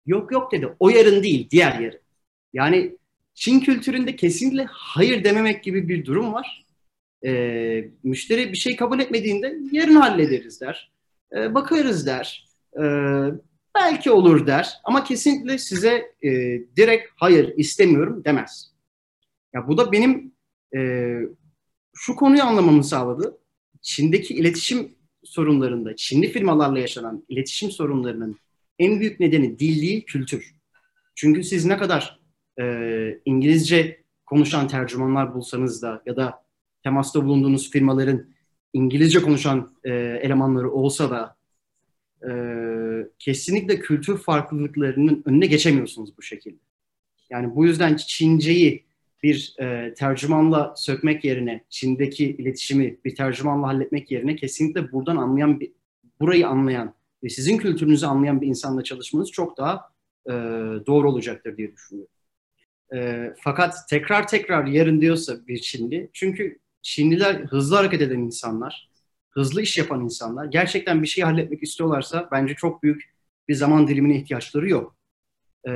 Yok 0.06 0.32
yok 0.32 0.52
dedi. 0.52 0.76
O 0.78 0.88
yarın 0.88 1.22
değil, 1.22 1.50
diğer 1.50 1.80
yarın. 1.80 2.00
Yani 2.52 2.96
Çin 3.34 3.60
kültüründe 3.60 4.16
kesinlikle 4.16 4.66
hayır 4.70 5.24
dememek 5.24 5.64
gibi 5.64 5.88
bir 5.88 6.04
durum 6.04 6.32
var. 6.32 6.66
Ee, 7.26 7.90
müşteri 8.02 8.52
bir 8.52 8.56
şey 8.56 8.76
kabul 8.76 9.00
etmediğinde 9.00 9.58
yarın 9.72 9.96
hallederiz 9.96 10.60
der. 10.60 10.92
Ee, 11.36 11.54
bakarız 11.54 12.06
der. 12.06 12.48
Ee, 12.76 12.82
belki 13.74 14.10
olur 14.10 14.46
der. 14.46 14.74
Ama 14.84 15.04
kesinlikle 15.04 15.58
size 15.58 16.12
e, 16.22 16.30
direkt 16.76 17.08
hayır 17.16 17.54
istemiyorum 17.56 18.24
demez. 18.24 18.72
Ya 19.54 19.68
bu 19.68 19.78
da 19.78 19.92
benim 19.92 20.32
e, 20.76 20.80
şu 21.94 22.16
konuyu 22.16 22.42
anlamamı 22.42 22.84
sağladı. 22.84 23.38
Çin'deki 23.82 24.34
iletişim 24.34 24.99
sorunlarında, 25.24 25.96
Çinli 25.96 26.32
firmalarla 26.32 26.78
yaşanan 26.78 27.24
iletişim 27.28 27.70
sorunlarının 27.70 28.36
en 28.78 29.00
büyük 29.00 29.20
nedeni 29.20 29.58
dil 29.58 29.82
değil, 29.82 30.04
kültür. 30.06 30.54
Çünkü 31.14 31.44
siz 31.44 31.64
ne 31.64 31.76
kadar 31.76 32.20
e, 32.60 33.20
İngilizce 33.24 34.02
konuşan 34.26 34.68
tercümanlar 34.68 35.34
bulsanız 35.34 35.82
da 35.82 36.02
ya 36.06 36.16
da 36.16 36.44
temasta 36.82 37.24
bulunduğunuz 37.24 37.70
firmaların 37.70 38.26
İngilizce 38.72 39.22
konuşan 39.22 39.76
e, 39.84 39.90
elemanları 40.22 40.70
olsa 40.70 41.10
da 41.10 41.36
e, 42.28 42.32
kesinlikle 43.18 43.80
kültür 43.80 44.18
farklılıklarının 44.18 45.22
önüne 45.26 45.46
geçemiyorsunuz 45.46 46.16
bu 46.18 46.22
şekilde. 46.22 46.58
Yani 47.30 47.56
bu 47.56 47.66
yüzden 47.66 47.96
Çinceyi 47.96 48.89
bir 49.22 49.54
e, 49.58 49.94
tercümanla 49.94 50.74
sökmek 50.76 51.24
yerine, 51.24 51.64
Çin'deki 51.68 52.24
iletişimi 52.24 52.96
bir 53.04 53.14
tercümanla 53.14 53.66
halletmek 53.66 54.10
yerine 54.10 54.36
kesinlikle 54.36 54.92
buradan 54.92 55.16
anlayan, 55.16 55.60
bir, 55.60 55.72
burayı 56.20 56.48
anlayan 56.48 56.94
ve 57.24 57.28
sizin 57.28 57.58
kültürünüzü 57.58 58.06
anlayan 58.06 58.40
bir 58.40 58.46
insanla 58.46 58.84
çalışmanız 58.84 59.30
çok 59.30 59.58
daha 59.58 59.90
e, 60.26 60.32
doğru 60.86 61.10
olacaktır 61.10 61.56
diye 61.56 61.72
düşünüyorum. 61.72 62.12
E, 62.94 63.30
fakat 63.38 63.74
tekrar 63.88 64.28
tekrar 64.28 64.66
yarın 64.66 65.00
diyorsa 65.00 65.46
bir 65.46 65.58
Çinli, 65.58 66.10
çünkü 66.12 66.58
Çinliler 66.82 67.34
hızlı 67.34 67.76
hareket 67.76 68.02
eden 68.02 68.18
insanlar, 68.18 68.90
hızlı 69.30 69.62
iş 69.62 69.78
yapan 69.78 70.04
insanlar, 70.04 70.44
gerçekten 70.44 71.02
bir 71.02 71.08
şey 71.08 71.24
halletmek 71.24 71.62
istiyorlarsa 71.62 72.28
bence 72.32 72.54
çok 72.54 72.82
büyük 72.82 73.10
bir 73.48 73.54
zaman 73.54 73.88
dilimine 73.88 74.16
ihtiyaçları 74.16 74.68
yok. 74.68 74.96
E, 75.68 75.72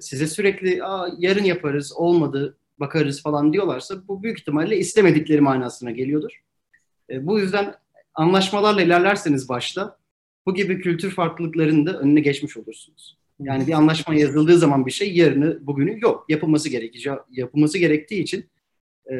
size 0.00 0.26
sürekli 0.26 0.84
Aa, 0.84 1.08
yarın 1.18 1.44
yaparız, 1.44 1.92
olmadı, 1.96 2.58
bakarız 2.80 3.22
falan 3.22 3.52
diyorlarsa 3.52 4.08
bu 4.08 4.22
büyük 4.22 4.38
ihtimalle 4.40 4.76
istemedikleri 4.76 5.40
manasına 5.40 5.90
geliyordur. 5.90 6.42
E, 7.10 7.26
bu 7.26 7.40
yüzden 7.40 7.74
anlaşmalarla 8.14 8.82
ilerlerseniz 8.82 9.48
başta 9.48 9.98
bu 10.46 10.54
gibi 10.54 10.80
kültür 10.80 11.10
farklılıklarının 11.10 11.86
da 11.86 11.98
önüne 11.98 12.20
geçmiş 12.20 12.56
olursunuz. 12.56 13.18
Yani 13.40 13.66
bir 13.66 13.72
anlaşma 13.72 14.14
yazıldığı 14.14 14.58
zaman 14.58 14.86
bir 14.86 14.90
şey 14.90 15.16
yarını 15.16 15.66
bugünü 15.66 16.00
yok. 16.00 16.24
Yapılması 16.28 16.68
gerekeceği, 16.68 17.16
yapılması 17.30 17.78
gerektiği 17.78 18.22
için 18.22 18.46
e, 19.10 19.14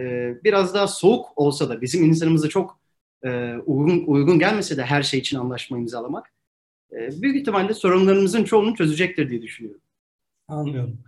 biraz 0.44 0.75
daha 0.75 0.87
soğuk 0.87 1.27
olsa 1.37 1.68
da 1.68 1.81
bizim 1.81 2.05
insanımıza 2.05 2.49
çok 2.49 2.81
e, 3.25 3.55
uygun, 3.66 4.05
uygun 4.07 4.38
gelmese 4.38 4.77
de 4.77 4.85
her 4.85 5.03
şey 5.03 5.21
için 5.21 5.38
anlaşma 5.38 5.79
imzalamak 5.79 6.33
büyük 6.92 7.37
ihtimalle 7.37 7.75
sorunlarımızın 7.75 8.44
çoğunu 8.44 8.75
çözecektir 8.75 9.31
diye 9.31 9.42
düşünüyorum. 9.42 9.81
Anlıyorum. 10.49 10.99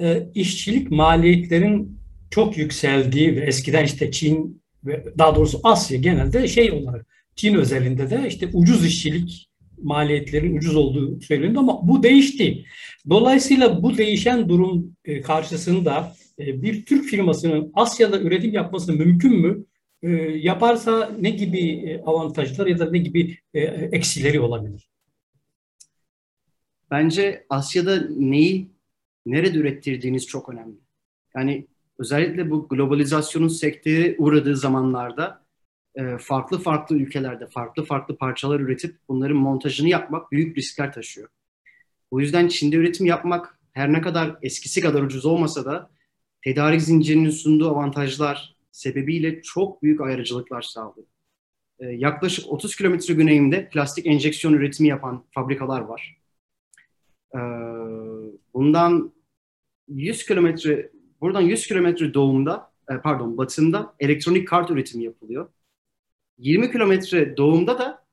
E, 0.00 0.30
işçilik 0.34 0.90
maliyetlerin 0.90 1.99
çok 2.30 2.58
yükseldiği 2.58 3.36
ve 3.36 3.40
eskiden 3.40 3.84
işte 3.84 4.10
Çin 4.10 4.62
ve 4.84 5.04
daha 5.18 5.36
doğrusu 5.36 5.60
Asya 5.64 5.98
genelde 5.98 6.48
şey 6.48 6.72
olarak 6.72 7.06
Çin 7.36 7.54
özelinde 7.54 8.10
de 8.10 8.28
işte 8.28 8.50
ucuz 8.52 8.86
işçilik 8.86 9.50
maliyetlerin 9.82 10.56
ucuz 10.56 10.76
olduğu 10.76 11.20
söyleniyor 11.20 11.62
ama 11.62 11.88
bu 11.88 12.02
değişti. 12.02 12.64
Dolayısıyla 13.10 13.82
bu 13.82 13.98
değişen 13.98 14.48
durum 14.48 14.96
e, 15.04 15.20
karşısında 15.20 16.14
e, 16.38 16.62
bir 16.62 16.86
Türk 16.86 17.04
firmasının 17.04 17.72
Asya'da 17.74 18.20
üretim 18.20 18.52
yapması 18.52 18.92
mümkün 18.92 19.40
mü? 19.40 19.64
E, 20.02 20.08
yaparsa 20.38 21.12
ne 21.20 21.30
gibi 21.30 22.00
avantajlar 22.06 22.66
ya 22.66 22.78
da 22.78 22.90
ne 22.90 22.98
gibi 22.98 23.38
eksileri 23.92 24.40
olabilir? 24.40 24.90
Bence 26.90 27.46
Asya'da 27.48 28.08
neyi 28.16 28.70
nerede 29.26 29.58
ürettirdiğiniz 29.58 30.26
çok 30.26 30.48
önemli. 30.48 30.76
Yani 31.36 31.66
özellikle 32.00 32.50
bu 32.50 32.68
globalizasyonun 32.68 33.48
sekteye 33.48 34.14
uğradığı 34.18 34.56
zamanlarda 34.56 35.44
farklı 36.18 36.58
farklı 36.58 36.96
ülkelerde 36.96 37.46
farklı 37.46 37.84
farklı 37.84 38.16
parçalar 38.16 38.60
üretip 38.60 38.96
bunların 39.08 39.36
montajını 39.36 39.88
yapmak 39.88 40.32
büyük 40.32 40.58
riskler 40.58 40.92
taşıyor. 40.92 41.28
O 42.10 42.20
yüzden 42.20 42.48
Çin'de 42.48 42.76
üretim 42.76 43.06
yapmak 43.06 43.58
her 43.72 43.92
ne 43.92 44.00
kadar 44.00 44.36
eskisi 44.42 44.80
kadar 44.80 45.02
ucuz 45.02 45.26
olmasa 45.26 45.64
da 45.64 45.90
tedarik 46.44 46.82
zincirinin 46.82 47.30
sunduğu 47.30 47.70
avantajlar 47.70 48.56
sebebiyle 48.70 49.42
çok 49.42 49.82
büyük 49.82 50.00
ayrıcalıklar 50.00 50.62
sağlıyor. 50.62 51.06
Yaklaşık 51.80 52.46
30 52.48 52.76
kilometre 52.76 53.14
güneyinde 53.14 53.68
plastik 53.68 54.06
enjeksiyon 54.06 54.54
üretimi 54.54 54.88
yapan 54.88 55.24
fabrikalar 55.30 55.80
var. 55.80 56.16
Bundan 58.54 59.12
100 59.88 60.26
kilometre, 60.26 60.90
buradan 61.20 61.40
100 61.40 61.66
kilometre 61.66 62.14
doğumda, 62.14 62.72
pardon 63.02 63.38
batında 63.38 63.94
elektronik 64.00 64.48
kart 64.48 64.70
üretimi 64.70 65.04
yapılıyor. 65.04 65.48
20 66.38 66.72
kilometre 66.72 67.36
doğumda 67.36 67.78
da 67.78 68.04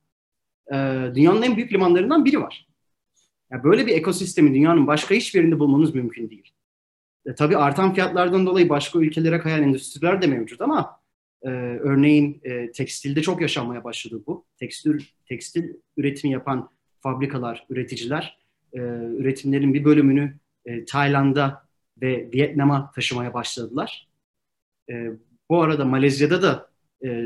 e, 0.71 0.75
dünyanın 1.15 1.41
en 1.41 1.55
büyük 1.55 1.73
limanlarından 1.73 2.25
biri 2.25 2.41
var. 2.41 2.67
Yani 3.51 3.63
böyle 3.63 3.87
bir 3.87 3.95
ekosistemi 3.95 4.53
dünyanın 4.53 4.87
başka 4.87 5.15
hiçbir 5.15 5.39
yerinde 5.39 5.59
bulmanız 5.59 5.95
mümkün 5.95 6.29
değil. 6.29 6.51
E, 7.25 7.35
tabii 7.35 7.57
artan 7.57 7.93
fiyatlardan 7.93 8.45
dolayı 8.45 8.69
başka 8.69 8.99
ülkelere 8.99 9.39
kayan 9.39 9.63
endüstriler 9.63 10.21
de 10.21 10.27
mevcut 10.27 10.61
ama 10.61 10.99
e, 11.41 11.49
örneğin 11.49 12.41
e, 12.43 12.71
tekstilde 12.71 13.21
çok 13.21 13.41
yaşanmaya 13.41 13.83
başladı 13.83 14.23
bu. 14.27 14.45
Tekstil, 14.57 14.99
tekstil 15.25 15.73
üretimi 15.97 16.33
yapan 16.33 16.69
fabrikalar, 16.99 17.65
üreticiler 17.69 18.37
e, 18.73 18.79
üretimlerin 19.17 19.73
bir 19.73 19.85
bölümünü 19.85 20.37
e, 20.65 20.85
Tayland'a 20.85 21.66
ve 22.01 22.29
Vietnam'a 22.33 22.91
taşımaya 22.91 23.33
başladılar. 23.33 24.07
E, 24.89 25.12
bu 25.49 25.62
arada 25.62 25.86
Malezya'da 25.86 26.41
da 26.41 26.69
e, 27.05 27.25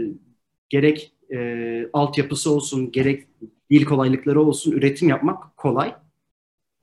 gerek 0.70 1.14
e, 1.34 1.90
altyapısı 1.94 2.52
olsun, 2.52 2.92
gerek 2.92 3.28
dil 3.70 3.86
kolaylıkları 3.86 4.42
olsun 4.42 4.72
üretim 4.72 5.10
yapmak 5.10 5.58
kolay. 5.58 5.96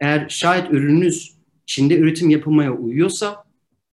Eğer 0.01 0.29
şayet 0.29 0.71
ürününüz 0.71 1.39
Çin'de 1.67 1.99
üretim 1.99 2.31
yapılmaya 2.31 2.73
uyuyorsa 2.73 3.45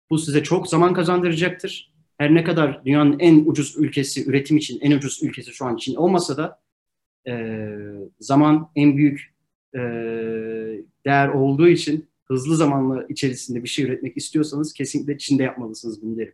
bu 0.10 0.18
size 0.18 0.44
çok 0.44 0.68
zaman 0.68 0.94
kazandıracaktır. 0.94 1.94
Her 2.18 2.34
ne 2.34 2.44
kadar 2.44 2.86
dünyanın 2.86 3.20
en 3.20 3.46
ucuz 3.46 3.78
ülkesi, 3.78 4.30
üretim 4.30 4.58
için 4.58 4.80
en 4.82 4.92
ucuz 4.92 5.24
ülkesi 5.24 5.52
şu 5.52 5.66
an 5.66 5.76
Çin 5.78 5.96
olmasa 5.96 6.38
da 6.38 6.60
e, 7.28 7.66
zaman 8.20 8.72
en 8.76 8.98
büyük 8.98 9.34
e, 9.76 9.80
değer 11.06 11.28
olduğu 11.28 11.68
için 11.68 12.09
hızlı 12.32 12.56
zamanla 12.56 13.06
içerisinde 13.10 13.64
bir 13.64 13.70
şey 13.70 13.86
üretmek 13.86 14.18
istiyorsanız 14.18 14.74
kesinlikle 14.74 15.18
Çin'de 15.18 15.44
yapmalısınız 15.44 16.02
bunu 16.02 16.18
derim. 16.18 16.34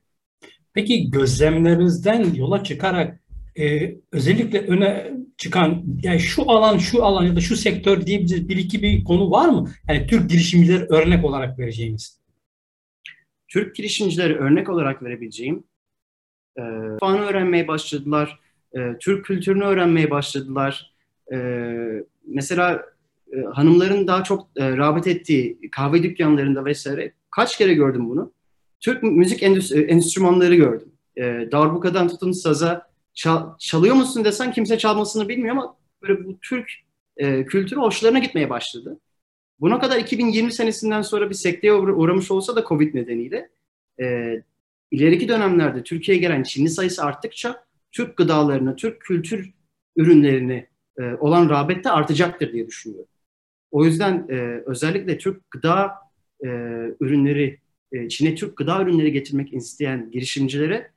Peki 0.73 1.11
gözlemlerinizden 1.11 2.33
yola 2.33 2.63
çıkarak 2.63 3.19
e, 3.59 3.95
özellikle 4.11 4.59
öne 4.59 5.13
çıkan 5.37 5.83
yani 6.03 6.19
şu 6.19 6.51
alan 6.51 6.77
şu 6.77 7.03
alan 7.03 7.23
ya 7.23 7.35
da 7.35 7.39
şu 7.39 7.55
sektör 7.55 8.05
diyebileceğiniz 8.05 8.49
bir 8.49 8.57
iki 8.57 8.81
bir 8.81 9.03
konu 9.03 9.31
var 9.31 9.49
mı? 9.49 9.69
Yani 9.89 10.07
Türk 10.07 10.29
girişimcileri 10.29 10.83
örnek 10.83 11.25
olarak 11.25 11.59
vereceğiniz. 11.59 12.19
Türk 13.47 13.75
girişimcileri 13.75 14.35
örnek 14.35 14.69
olarak 14.69 15.03
verebileceğim 15.03 15.63
e, 16.57 16.61
mutfağını 16.61 17.25
öğrenmeye 17.25 17.67
başladılar, 17.67 18.39
e, 18.77 18.79
Türk 18.99 19.25
kültürünü 19.25 19.63
öğrenmeye 19.63 20.11
başladılar. 20.11 20.93
E, 21.33 21.37
mesela 22.27 22.85
e, 23.35 23.41
hanımların 23.53 24.07
daha 24.07 24.23
çok 24.23 24.47
e, 24.55 24.77
rağbet 24.77 25.07
ettiği 25.07 25.59
kahve 25.71 26.03
dükkanlarında 26.03 26.65
vesaire 26.65 27.13
kaç 27.31 27.57
kere 27.57 27.73
gördüm 27.73 28.09
bunu. 28.09 28.33
Türk 28.79 29.03
müzik 29.03 29.43
endüstri, 29.43 29.81
enstrümanları 29.81 30.55
gördüm. 30.55 30.91
E, 31.17 31.21
darbukadan 31.51 32.07
tutun 32.07 32.31
saza 32.31 32.87
çal- 33.13 33.57
çalıyor 33.59 33.95
musun 33.95 34.25
desen 34.25 34.51
kimse 34.51 34.77
çalmasını 34.77 35.27
bilmiyor 35.29 35.55
ama 35.55 35.77
böyle 36.01 36.25
bu 36.25 36.39
Türk 36.39 36.71
e, 37.17 37.45
kültürü 37.45 37.79
hoşlarına 37.79 38.19
gitmeye 38.19 38.49
başladı. 38.49 38.99
Buna 39.59 39.79
kadar 39.79 39.99
2020 39.99 40.51
senesinden 40.53 41.01
sonra 41.01 41.29
bir 41.29 41.35
sekteye 41.35 41.73
uğra- 41.73 41.93
uğramış 41.93 42.31
olsa 42.31 42.55
da 42.55 42.63
Covid 42.63 42.95
nedeniyle 42.95 43.49
e, 44.01 44.35
ileriki 44.91 45.27
dönemlerde 45.27 45.83
Türkiye'ye 45.83 46.21
gelen 46.21 46.43
Çinli 46.43 46.69
sayısı 46.69 47.03
arttıkça 47.03 47.65
Türk 47.91 48.17
gıdalarına, 48.17 48.75
Türk 48.75 49.01
kültür 49.01 49.53
ürünlerine 49.95 50.67
e, 50.99 51.03
olan 51.19 51.49
rağbet 51.49 51.83
de 51.83 51.91
artacaktır 51.91 52.53
diye 52.53 52.67
düşünüyorum. 52.67 53.07
O 53.75 53.85
yüzden 53.85 54.27
e, 54.29 54.63
özellikle 54.65 55.17
Türk 55.17 55.51
gıda 55.51 55.91
e, 56.43 56.47
ürünleri, 56.99 57.59
e, 57.91 58.09
Çin'e 58.09 58.35
Türk 58.35 58.57
gıda 58.57 58.81
ürünleri 58.81 59.11
getirmek 59.11 59.53
isteyen 59.53 60.11
girişimcilere 60.11 60.91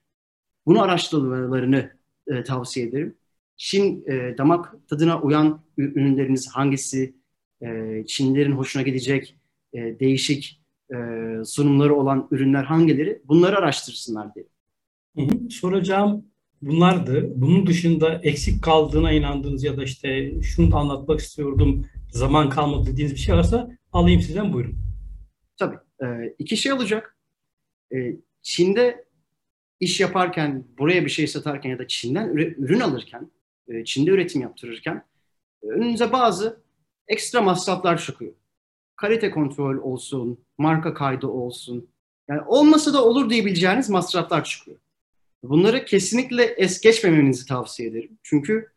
bunu 0.66 0.82
araştırmalarını 0.82 1.90
e, 2.26 2.42
tavsiye 2.42 2.86
ederim. 2.86 3.14
Çin 3.56 4.04
e, 4.06 4.38
damak 4.38 4.88
tadına 4.88 5.20
uyan 5.20 5.60
ürünleriniz 5.76 6.48
hangisi, 6.48 7.14
e, 7.62 8.04
Çinlilerin 8.06 8.52
hoşuna 8.52 8.82
gidecek 8.82 9.36
e, 9.72 9.78
değişik 10.00 10.60
e, 10.90 10.96
sunumları 11.44 11.94
olan 11.94 12.28
ürünler 12.30 12.64
hangileri 12.64 13.22
bunları 13.24 13.58
araştırsınlar 13.58 14.34
diye. 14.34 14.46
Hı 15.16 15.22
hı. 15.22 15.50
Soracağım 15.50 16.24
bunlardı. 16.62 17.32
Bunun 17.36 17.66
dışında 17.66 18.20
eksik 18.22 18.62
kaldığına 18.62 19.12
inandığınız 19.12 19.64
ya 19.64 19.76
da 19.76 19.84
işte 19.84 20.42
şunu 20.42 20.72
da 20.72 20.76
anlatmak 20.76 21.20
istiyordum, 21.20 21.86
zaman 22.10 22.50
kalmadı 22.50 22.90
dediğiniz 22.92 23.14
bir 23.14 23.18
şey 23.18 23.34
varsa 23.34 23.70
alayım 23.92 24.20
sizden 24.20 24.52
buyurun. 24.52 24.78
Tabii. 25.56 25.76
E, 26.02 26.34
iki 26.38 26.56
şey 26.56 26.72
olacak. 26.72 27.16
E, 27.94 28.16
Çin'de 28.42 29.04
iş 29.80 30.00
yaparken, 30.00 30.64
buraya 30.78 31.04
bir 31.04 31.10
şey 31.10 31.26
satarken 31.26 31.70
ya 31.70 31.78
da 31.78 31.88
Çin'den 31.88 32.28
ürün 32.36 32.80
alırken, 32.80 33.30
e, 33.68 33.84
Çin'de 33.84 34.10
üretim 34.10 34.42
yaptırırken 34.42 35.04
e, 35.62 35.66
önünüze 35.66 36.12
bazı 36.12 36.62
ekstra 37.08 37.42
masraflar 37.42 37.98
çıkıyor. 37.98 38.32
Kalite 38.96 39.30
kontrol 39.30 39.76
olsun, 39.76 40.38
marka 40.58 40.94
kaydı 40.94 41.26
olsun. 41.26 41.88
Yani 42.28 42.40
olmasa 42.40 42.94
da 42.94 43.04
olur 43.04 43.30
diyebileceğiniz 43.30 43.90
masraflar 43.90 44.44
çıkıyor. 44.44 44.76
Bunları 45.42 45.84
kesinlikle 45.84 46.44
es 46.44 46.80
geçmemenizi 46.80 47.46
tavsiye 47.46 47.88
ederim. 47.88 48.18
Çünkü 48.22 48.72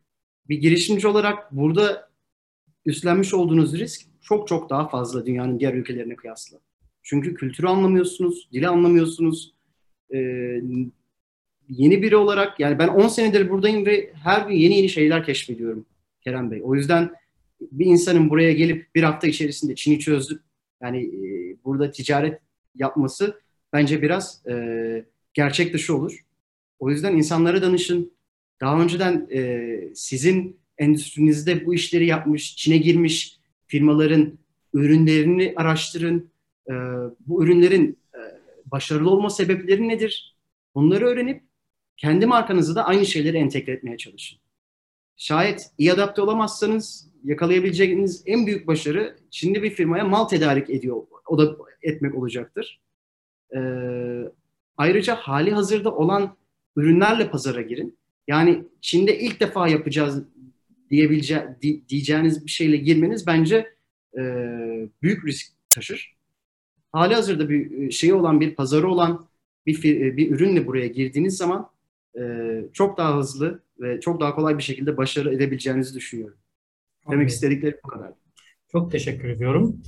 bir 0.49 0.57
girişimci 0.57 1.07
olarak 1.07 1.51
burada 1.51 2.10
üstlenmiş 2.85 3.33
olduğunuz 3.33 3.79
risk 3.79 4.01
çok 4.21 4.47
çok 4.47 4.69
daha 4.69 4.87
fazla 4.87 5.25
dünyanın 5.25 5.59
diğer 5.59 5.73
ülkelerine 5.73 6.15
kıyasla. 6.15 6.57
Çünkü 7.03 7.33
kültürü 7.33 7.67
anlamıyorsunuz, 7.67 8.49
dili 8.53 8.67
anlamıyorsunuz. 8.67 9.53
Ee, 10.13 10.61
yeni 11.69 12.01
biri 12.01 12.15
olarak 12.15 12.59
yani 12.59 12.79
ben 12.79 12.87
10 12.87 13.07
senedir 13.07 13.49
buradayım 13.49 13.85
ve 13.85 14.13
her 14.23 14.47
gün 14.47 14.55
yeni 14.55 14.77
yeni 14.77 14.89
şeyler 14.89 15.25
keşfediyorum 15.25 15.85
Kerem 16.21 16.51
Bey. 16.51 16.61
O 16.63 16.75
yüzden 16.75 17.11
bir 17.61 17.85
insanın 17.85 18.29
buraya 18.29 18.53
gelip 18.53 18.95
bir 18.95 19.03
hafta 19.03 19.27
içerisinde 19.27 19.75
Çin'i 19.75 19.99
çözdük 19.99 20.41
yani 20.81 21.05
e, 21.05 21.57
burada 21.65 21.91
ticaret 21.91 22.39
yapması 22.75 23.41
bence 23.73 24.01
biraz 24.01 24.45
e, 24.47 25.05
gerçek 25.33 25.73
dışı 25.73 25.95
olur. 25.95 26.25
O 26.79 26.89
yüzden 26.89 27.15
insanlara 27.15 27.61
danışın. 27.61 28.13
Daha 28.61 28.81
önceden 28.81 29.27
e, 29.33 29.79
sizin 29.95 30.60
endüstrinizde 30.81 31.65
bu 31.65 31.73
işleri 31.73 32.05
yapmış, 32.05 32.55
Çin'e 32.55 32.77
girmiş 32.77 33.39
firmaların 33.67 34.39
ürünlerini 34.73 35.53
araştırın. 35.55 36.31
E, 36.69 36.73
bu 37.19 37.43
ürünlerin 37.43 37.99
e, 38.15 38.19
başarılı 38.65 39.09
olma 39.09 39.29
sebepleri 39.29 39.87
nedir? 39.87 40.37
Bunları 40.75 41.05
öğrenip 41.05 41.43
kendi 41.97 42.25
markanızı 42.25 42.75
da 42.75 42.85
aynı 42.85 43.05
şeyleri 43.05 43.37
entegre 43.37 43.71
etmeye 43.71 43.97
çalışın. 43.97 44.39
Şayet 45.15 45.71
iyi 45.77 45.93
adapte 45.93 46.21
olamazsanız 46.21 47.11
yakalayabileceğiniz 47.23 48.23
en 48.25 48.47
büyük 48.47 48.67
başarı 48.67 49.17
Çinli 49.29 49.63
bir 49.63 49.69
firmaya 49.69 50.05
mal 50.05 50.25
tedarik 50.25 50.69
ediyor, 50.69 51.03
o 51.27 51.37
da 51.37 51.57
etmek 51.81 52.15
olacaktır. 52.15 52.81
Ee, 53.55 53.59
ayrıca 54.77 55.15
hali 55.15 55.51
hazırda 55.51 55.95
olan 55.95 56.37
ürünlerle 56.75 57.29
pazara 57.29 57.61
girin. 57.61 57.97
Yani 58.27 58.63
Çin'de 58.81 59.19
ilk 59.19 59.39
defa 59.39 59.67
yapacağız 59.67 60.23
diyebilece 60.91 61.57
di, 61.61 61.87
diyeceğiniz 61.89 62.45
bir 62.45 62.51
şeyle 62.51 62.77
girmeniz 62.77 63.27
bence 63.27 63.75
e, 64.17 64.21
büyük 65.01 65.25
risk 65.25 65.53
taşır. 65.69 66.15
Hali 66.91 67.15
hazırda 67.15 67.49
bir 67.49 67.91
şeyi 67.91 68.13
olan 68.13 68.41
bir 68.41 68.55
pazarı 68.55 68.89
olan 68.91 69.27
bir 69.65 69.83
bir 70.17 70.31
ürünle 70.31 70.67
buraya 70.67 70.87
girdiğiniz 70.87 71.37
zaman 71.37 71.69
e, 72.19 72.21
çok 72.73 72.97
daha 72.97 73.17
hızlı 73.17 73.63
ve 73.79 73.99
çok 73.99 74.21
daha 74.21 74.35
kolay 74.35 74.57
bir 74.57 74.63
şekilde 74.63 74.97
başarı 74.97 75.33
edebileceğinizi 75.33 75.95
düşünüyorum. 75.95 76.37
Demek 77.05 77.13
Anladım. 77.13 77.27
istediklerim 77.27 77.77
bu 77.83 77.87
kadar. 77.87 78.11
Çok 78.71 78.91
teşekkür 78.91 79.29
ediyorum. 79.29 79.81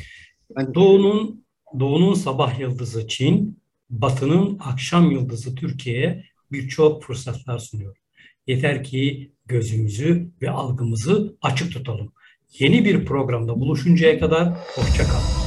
Ben 0.56 0.74
Doğu'nun 0.74 1.46
Doğu'nun 1.80 2.14
sabah 2.14 2.60
yıldızı 2.60 3.08
Çin, 3.08 3.60
Batı'nın 3.90 4.58
akşam 4.60 5.12
yıldızı 5.12 5.56
Türkiye'ye 5.56 6.26
birçok 6.52 7.04
fırsatlar 7.04 7.60
sunuyor. 7.60 8.03
Yeter 8.48 8.84
ki 8.84 9.32
gözümüzü 9.46 10.32
ve 10.42 10.50
algımızı 10.50 11.38
açık 11.42 11.74
tutalım. 11.74 12.14
Yeni 12.60 12.86
bir 12.86 13.06
programda 13.06 13.60
buluşuncaya 13.60 14.20
kadar 14.20 14.54
hoşça 14.76 15.04
kalın. 15.04 15.44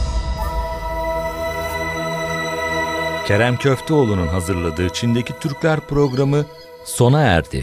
Kerem 3.27 3.57
Köfteoğlu'nun 3.57 4.27
hazırladığı 4.27 4.89
Çin'deki 4.89 5.33
Türkler 5.41 5.81
programı 5.81 6.47
sona 6.85 7.23
erdi. 7.23 7.63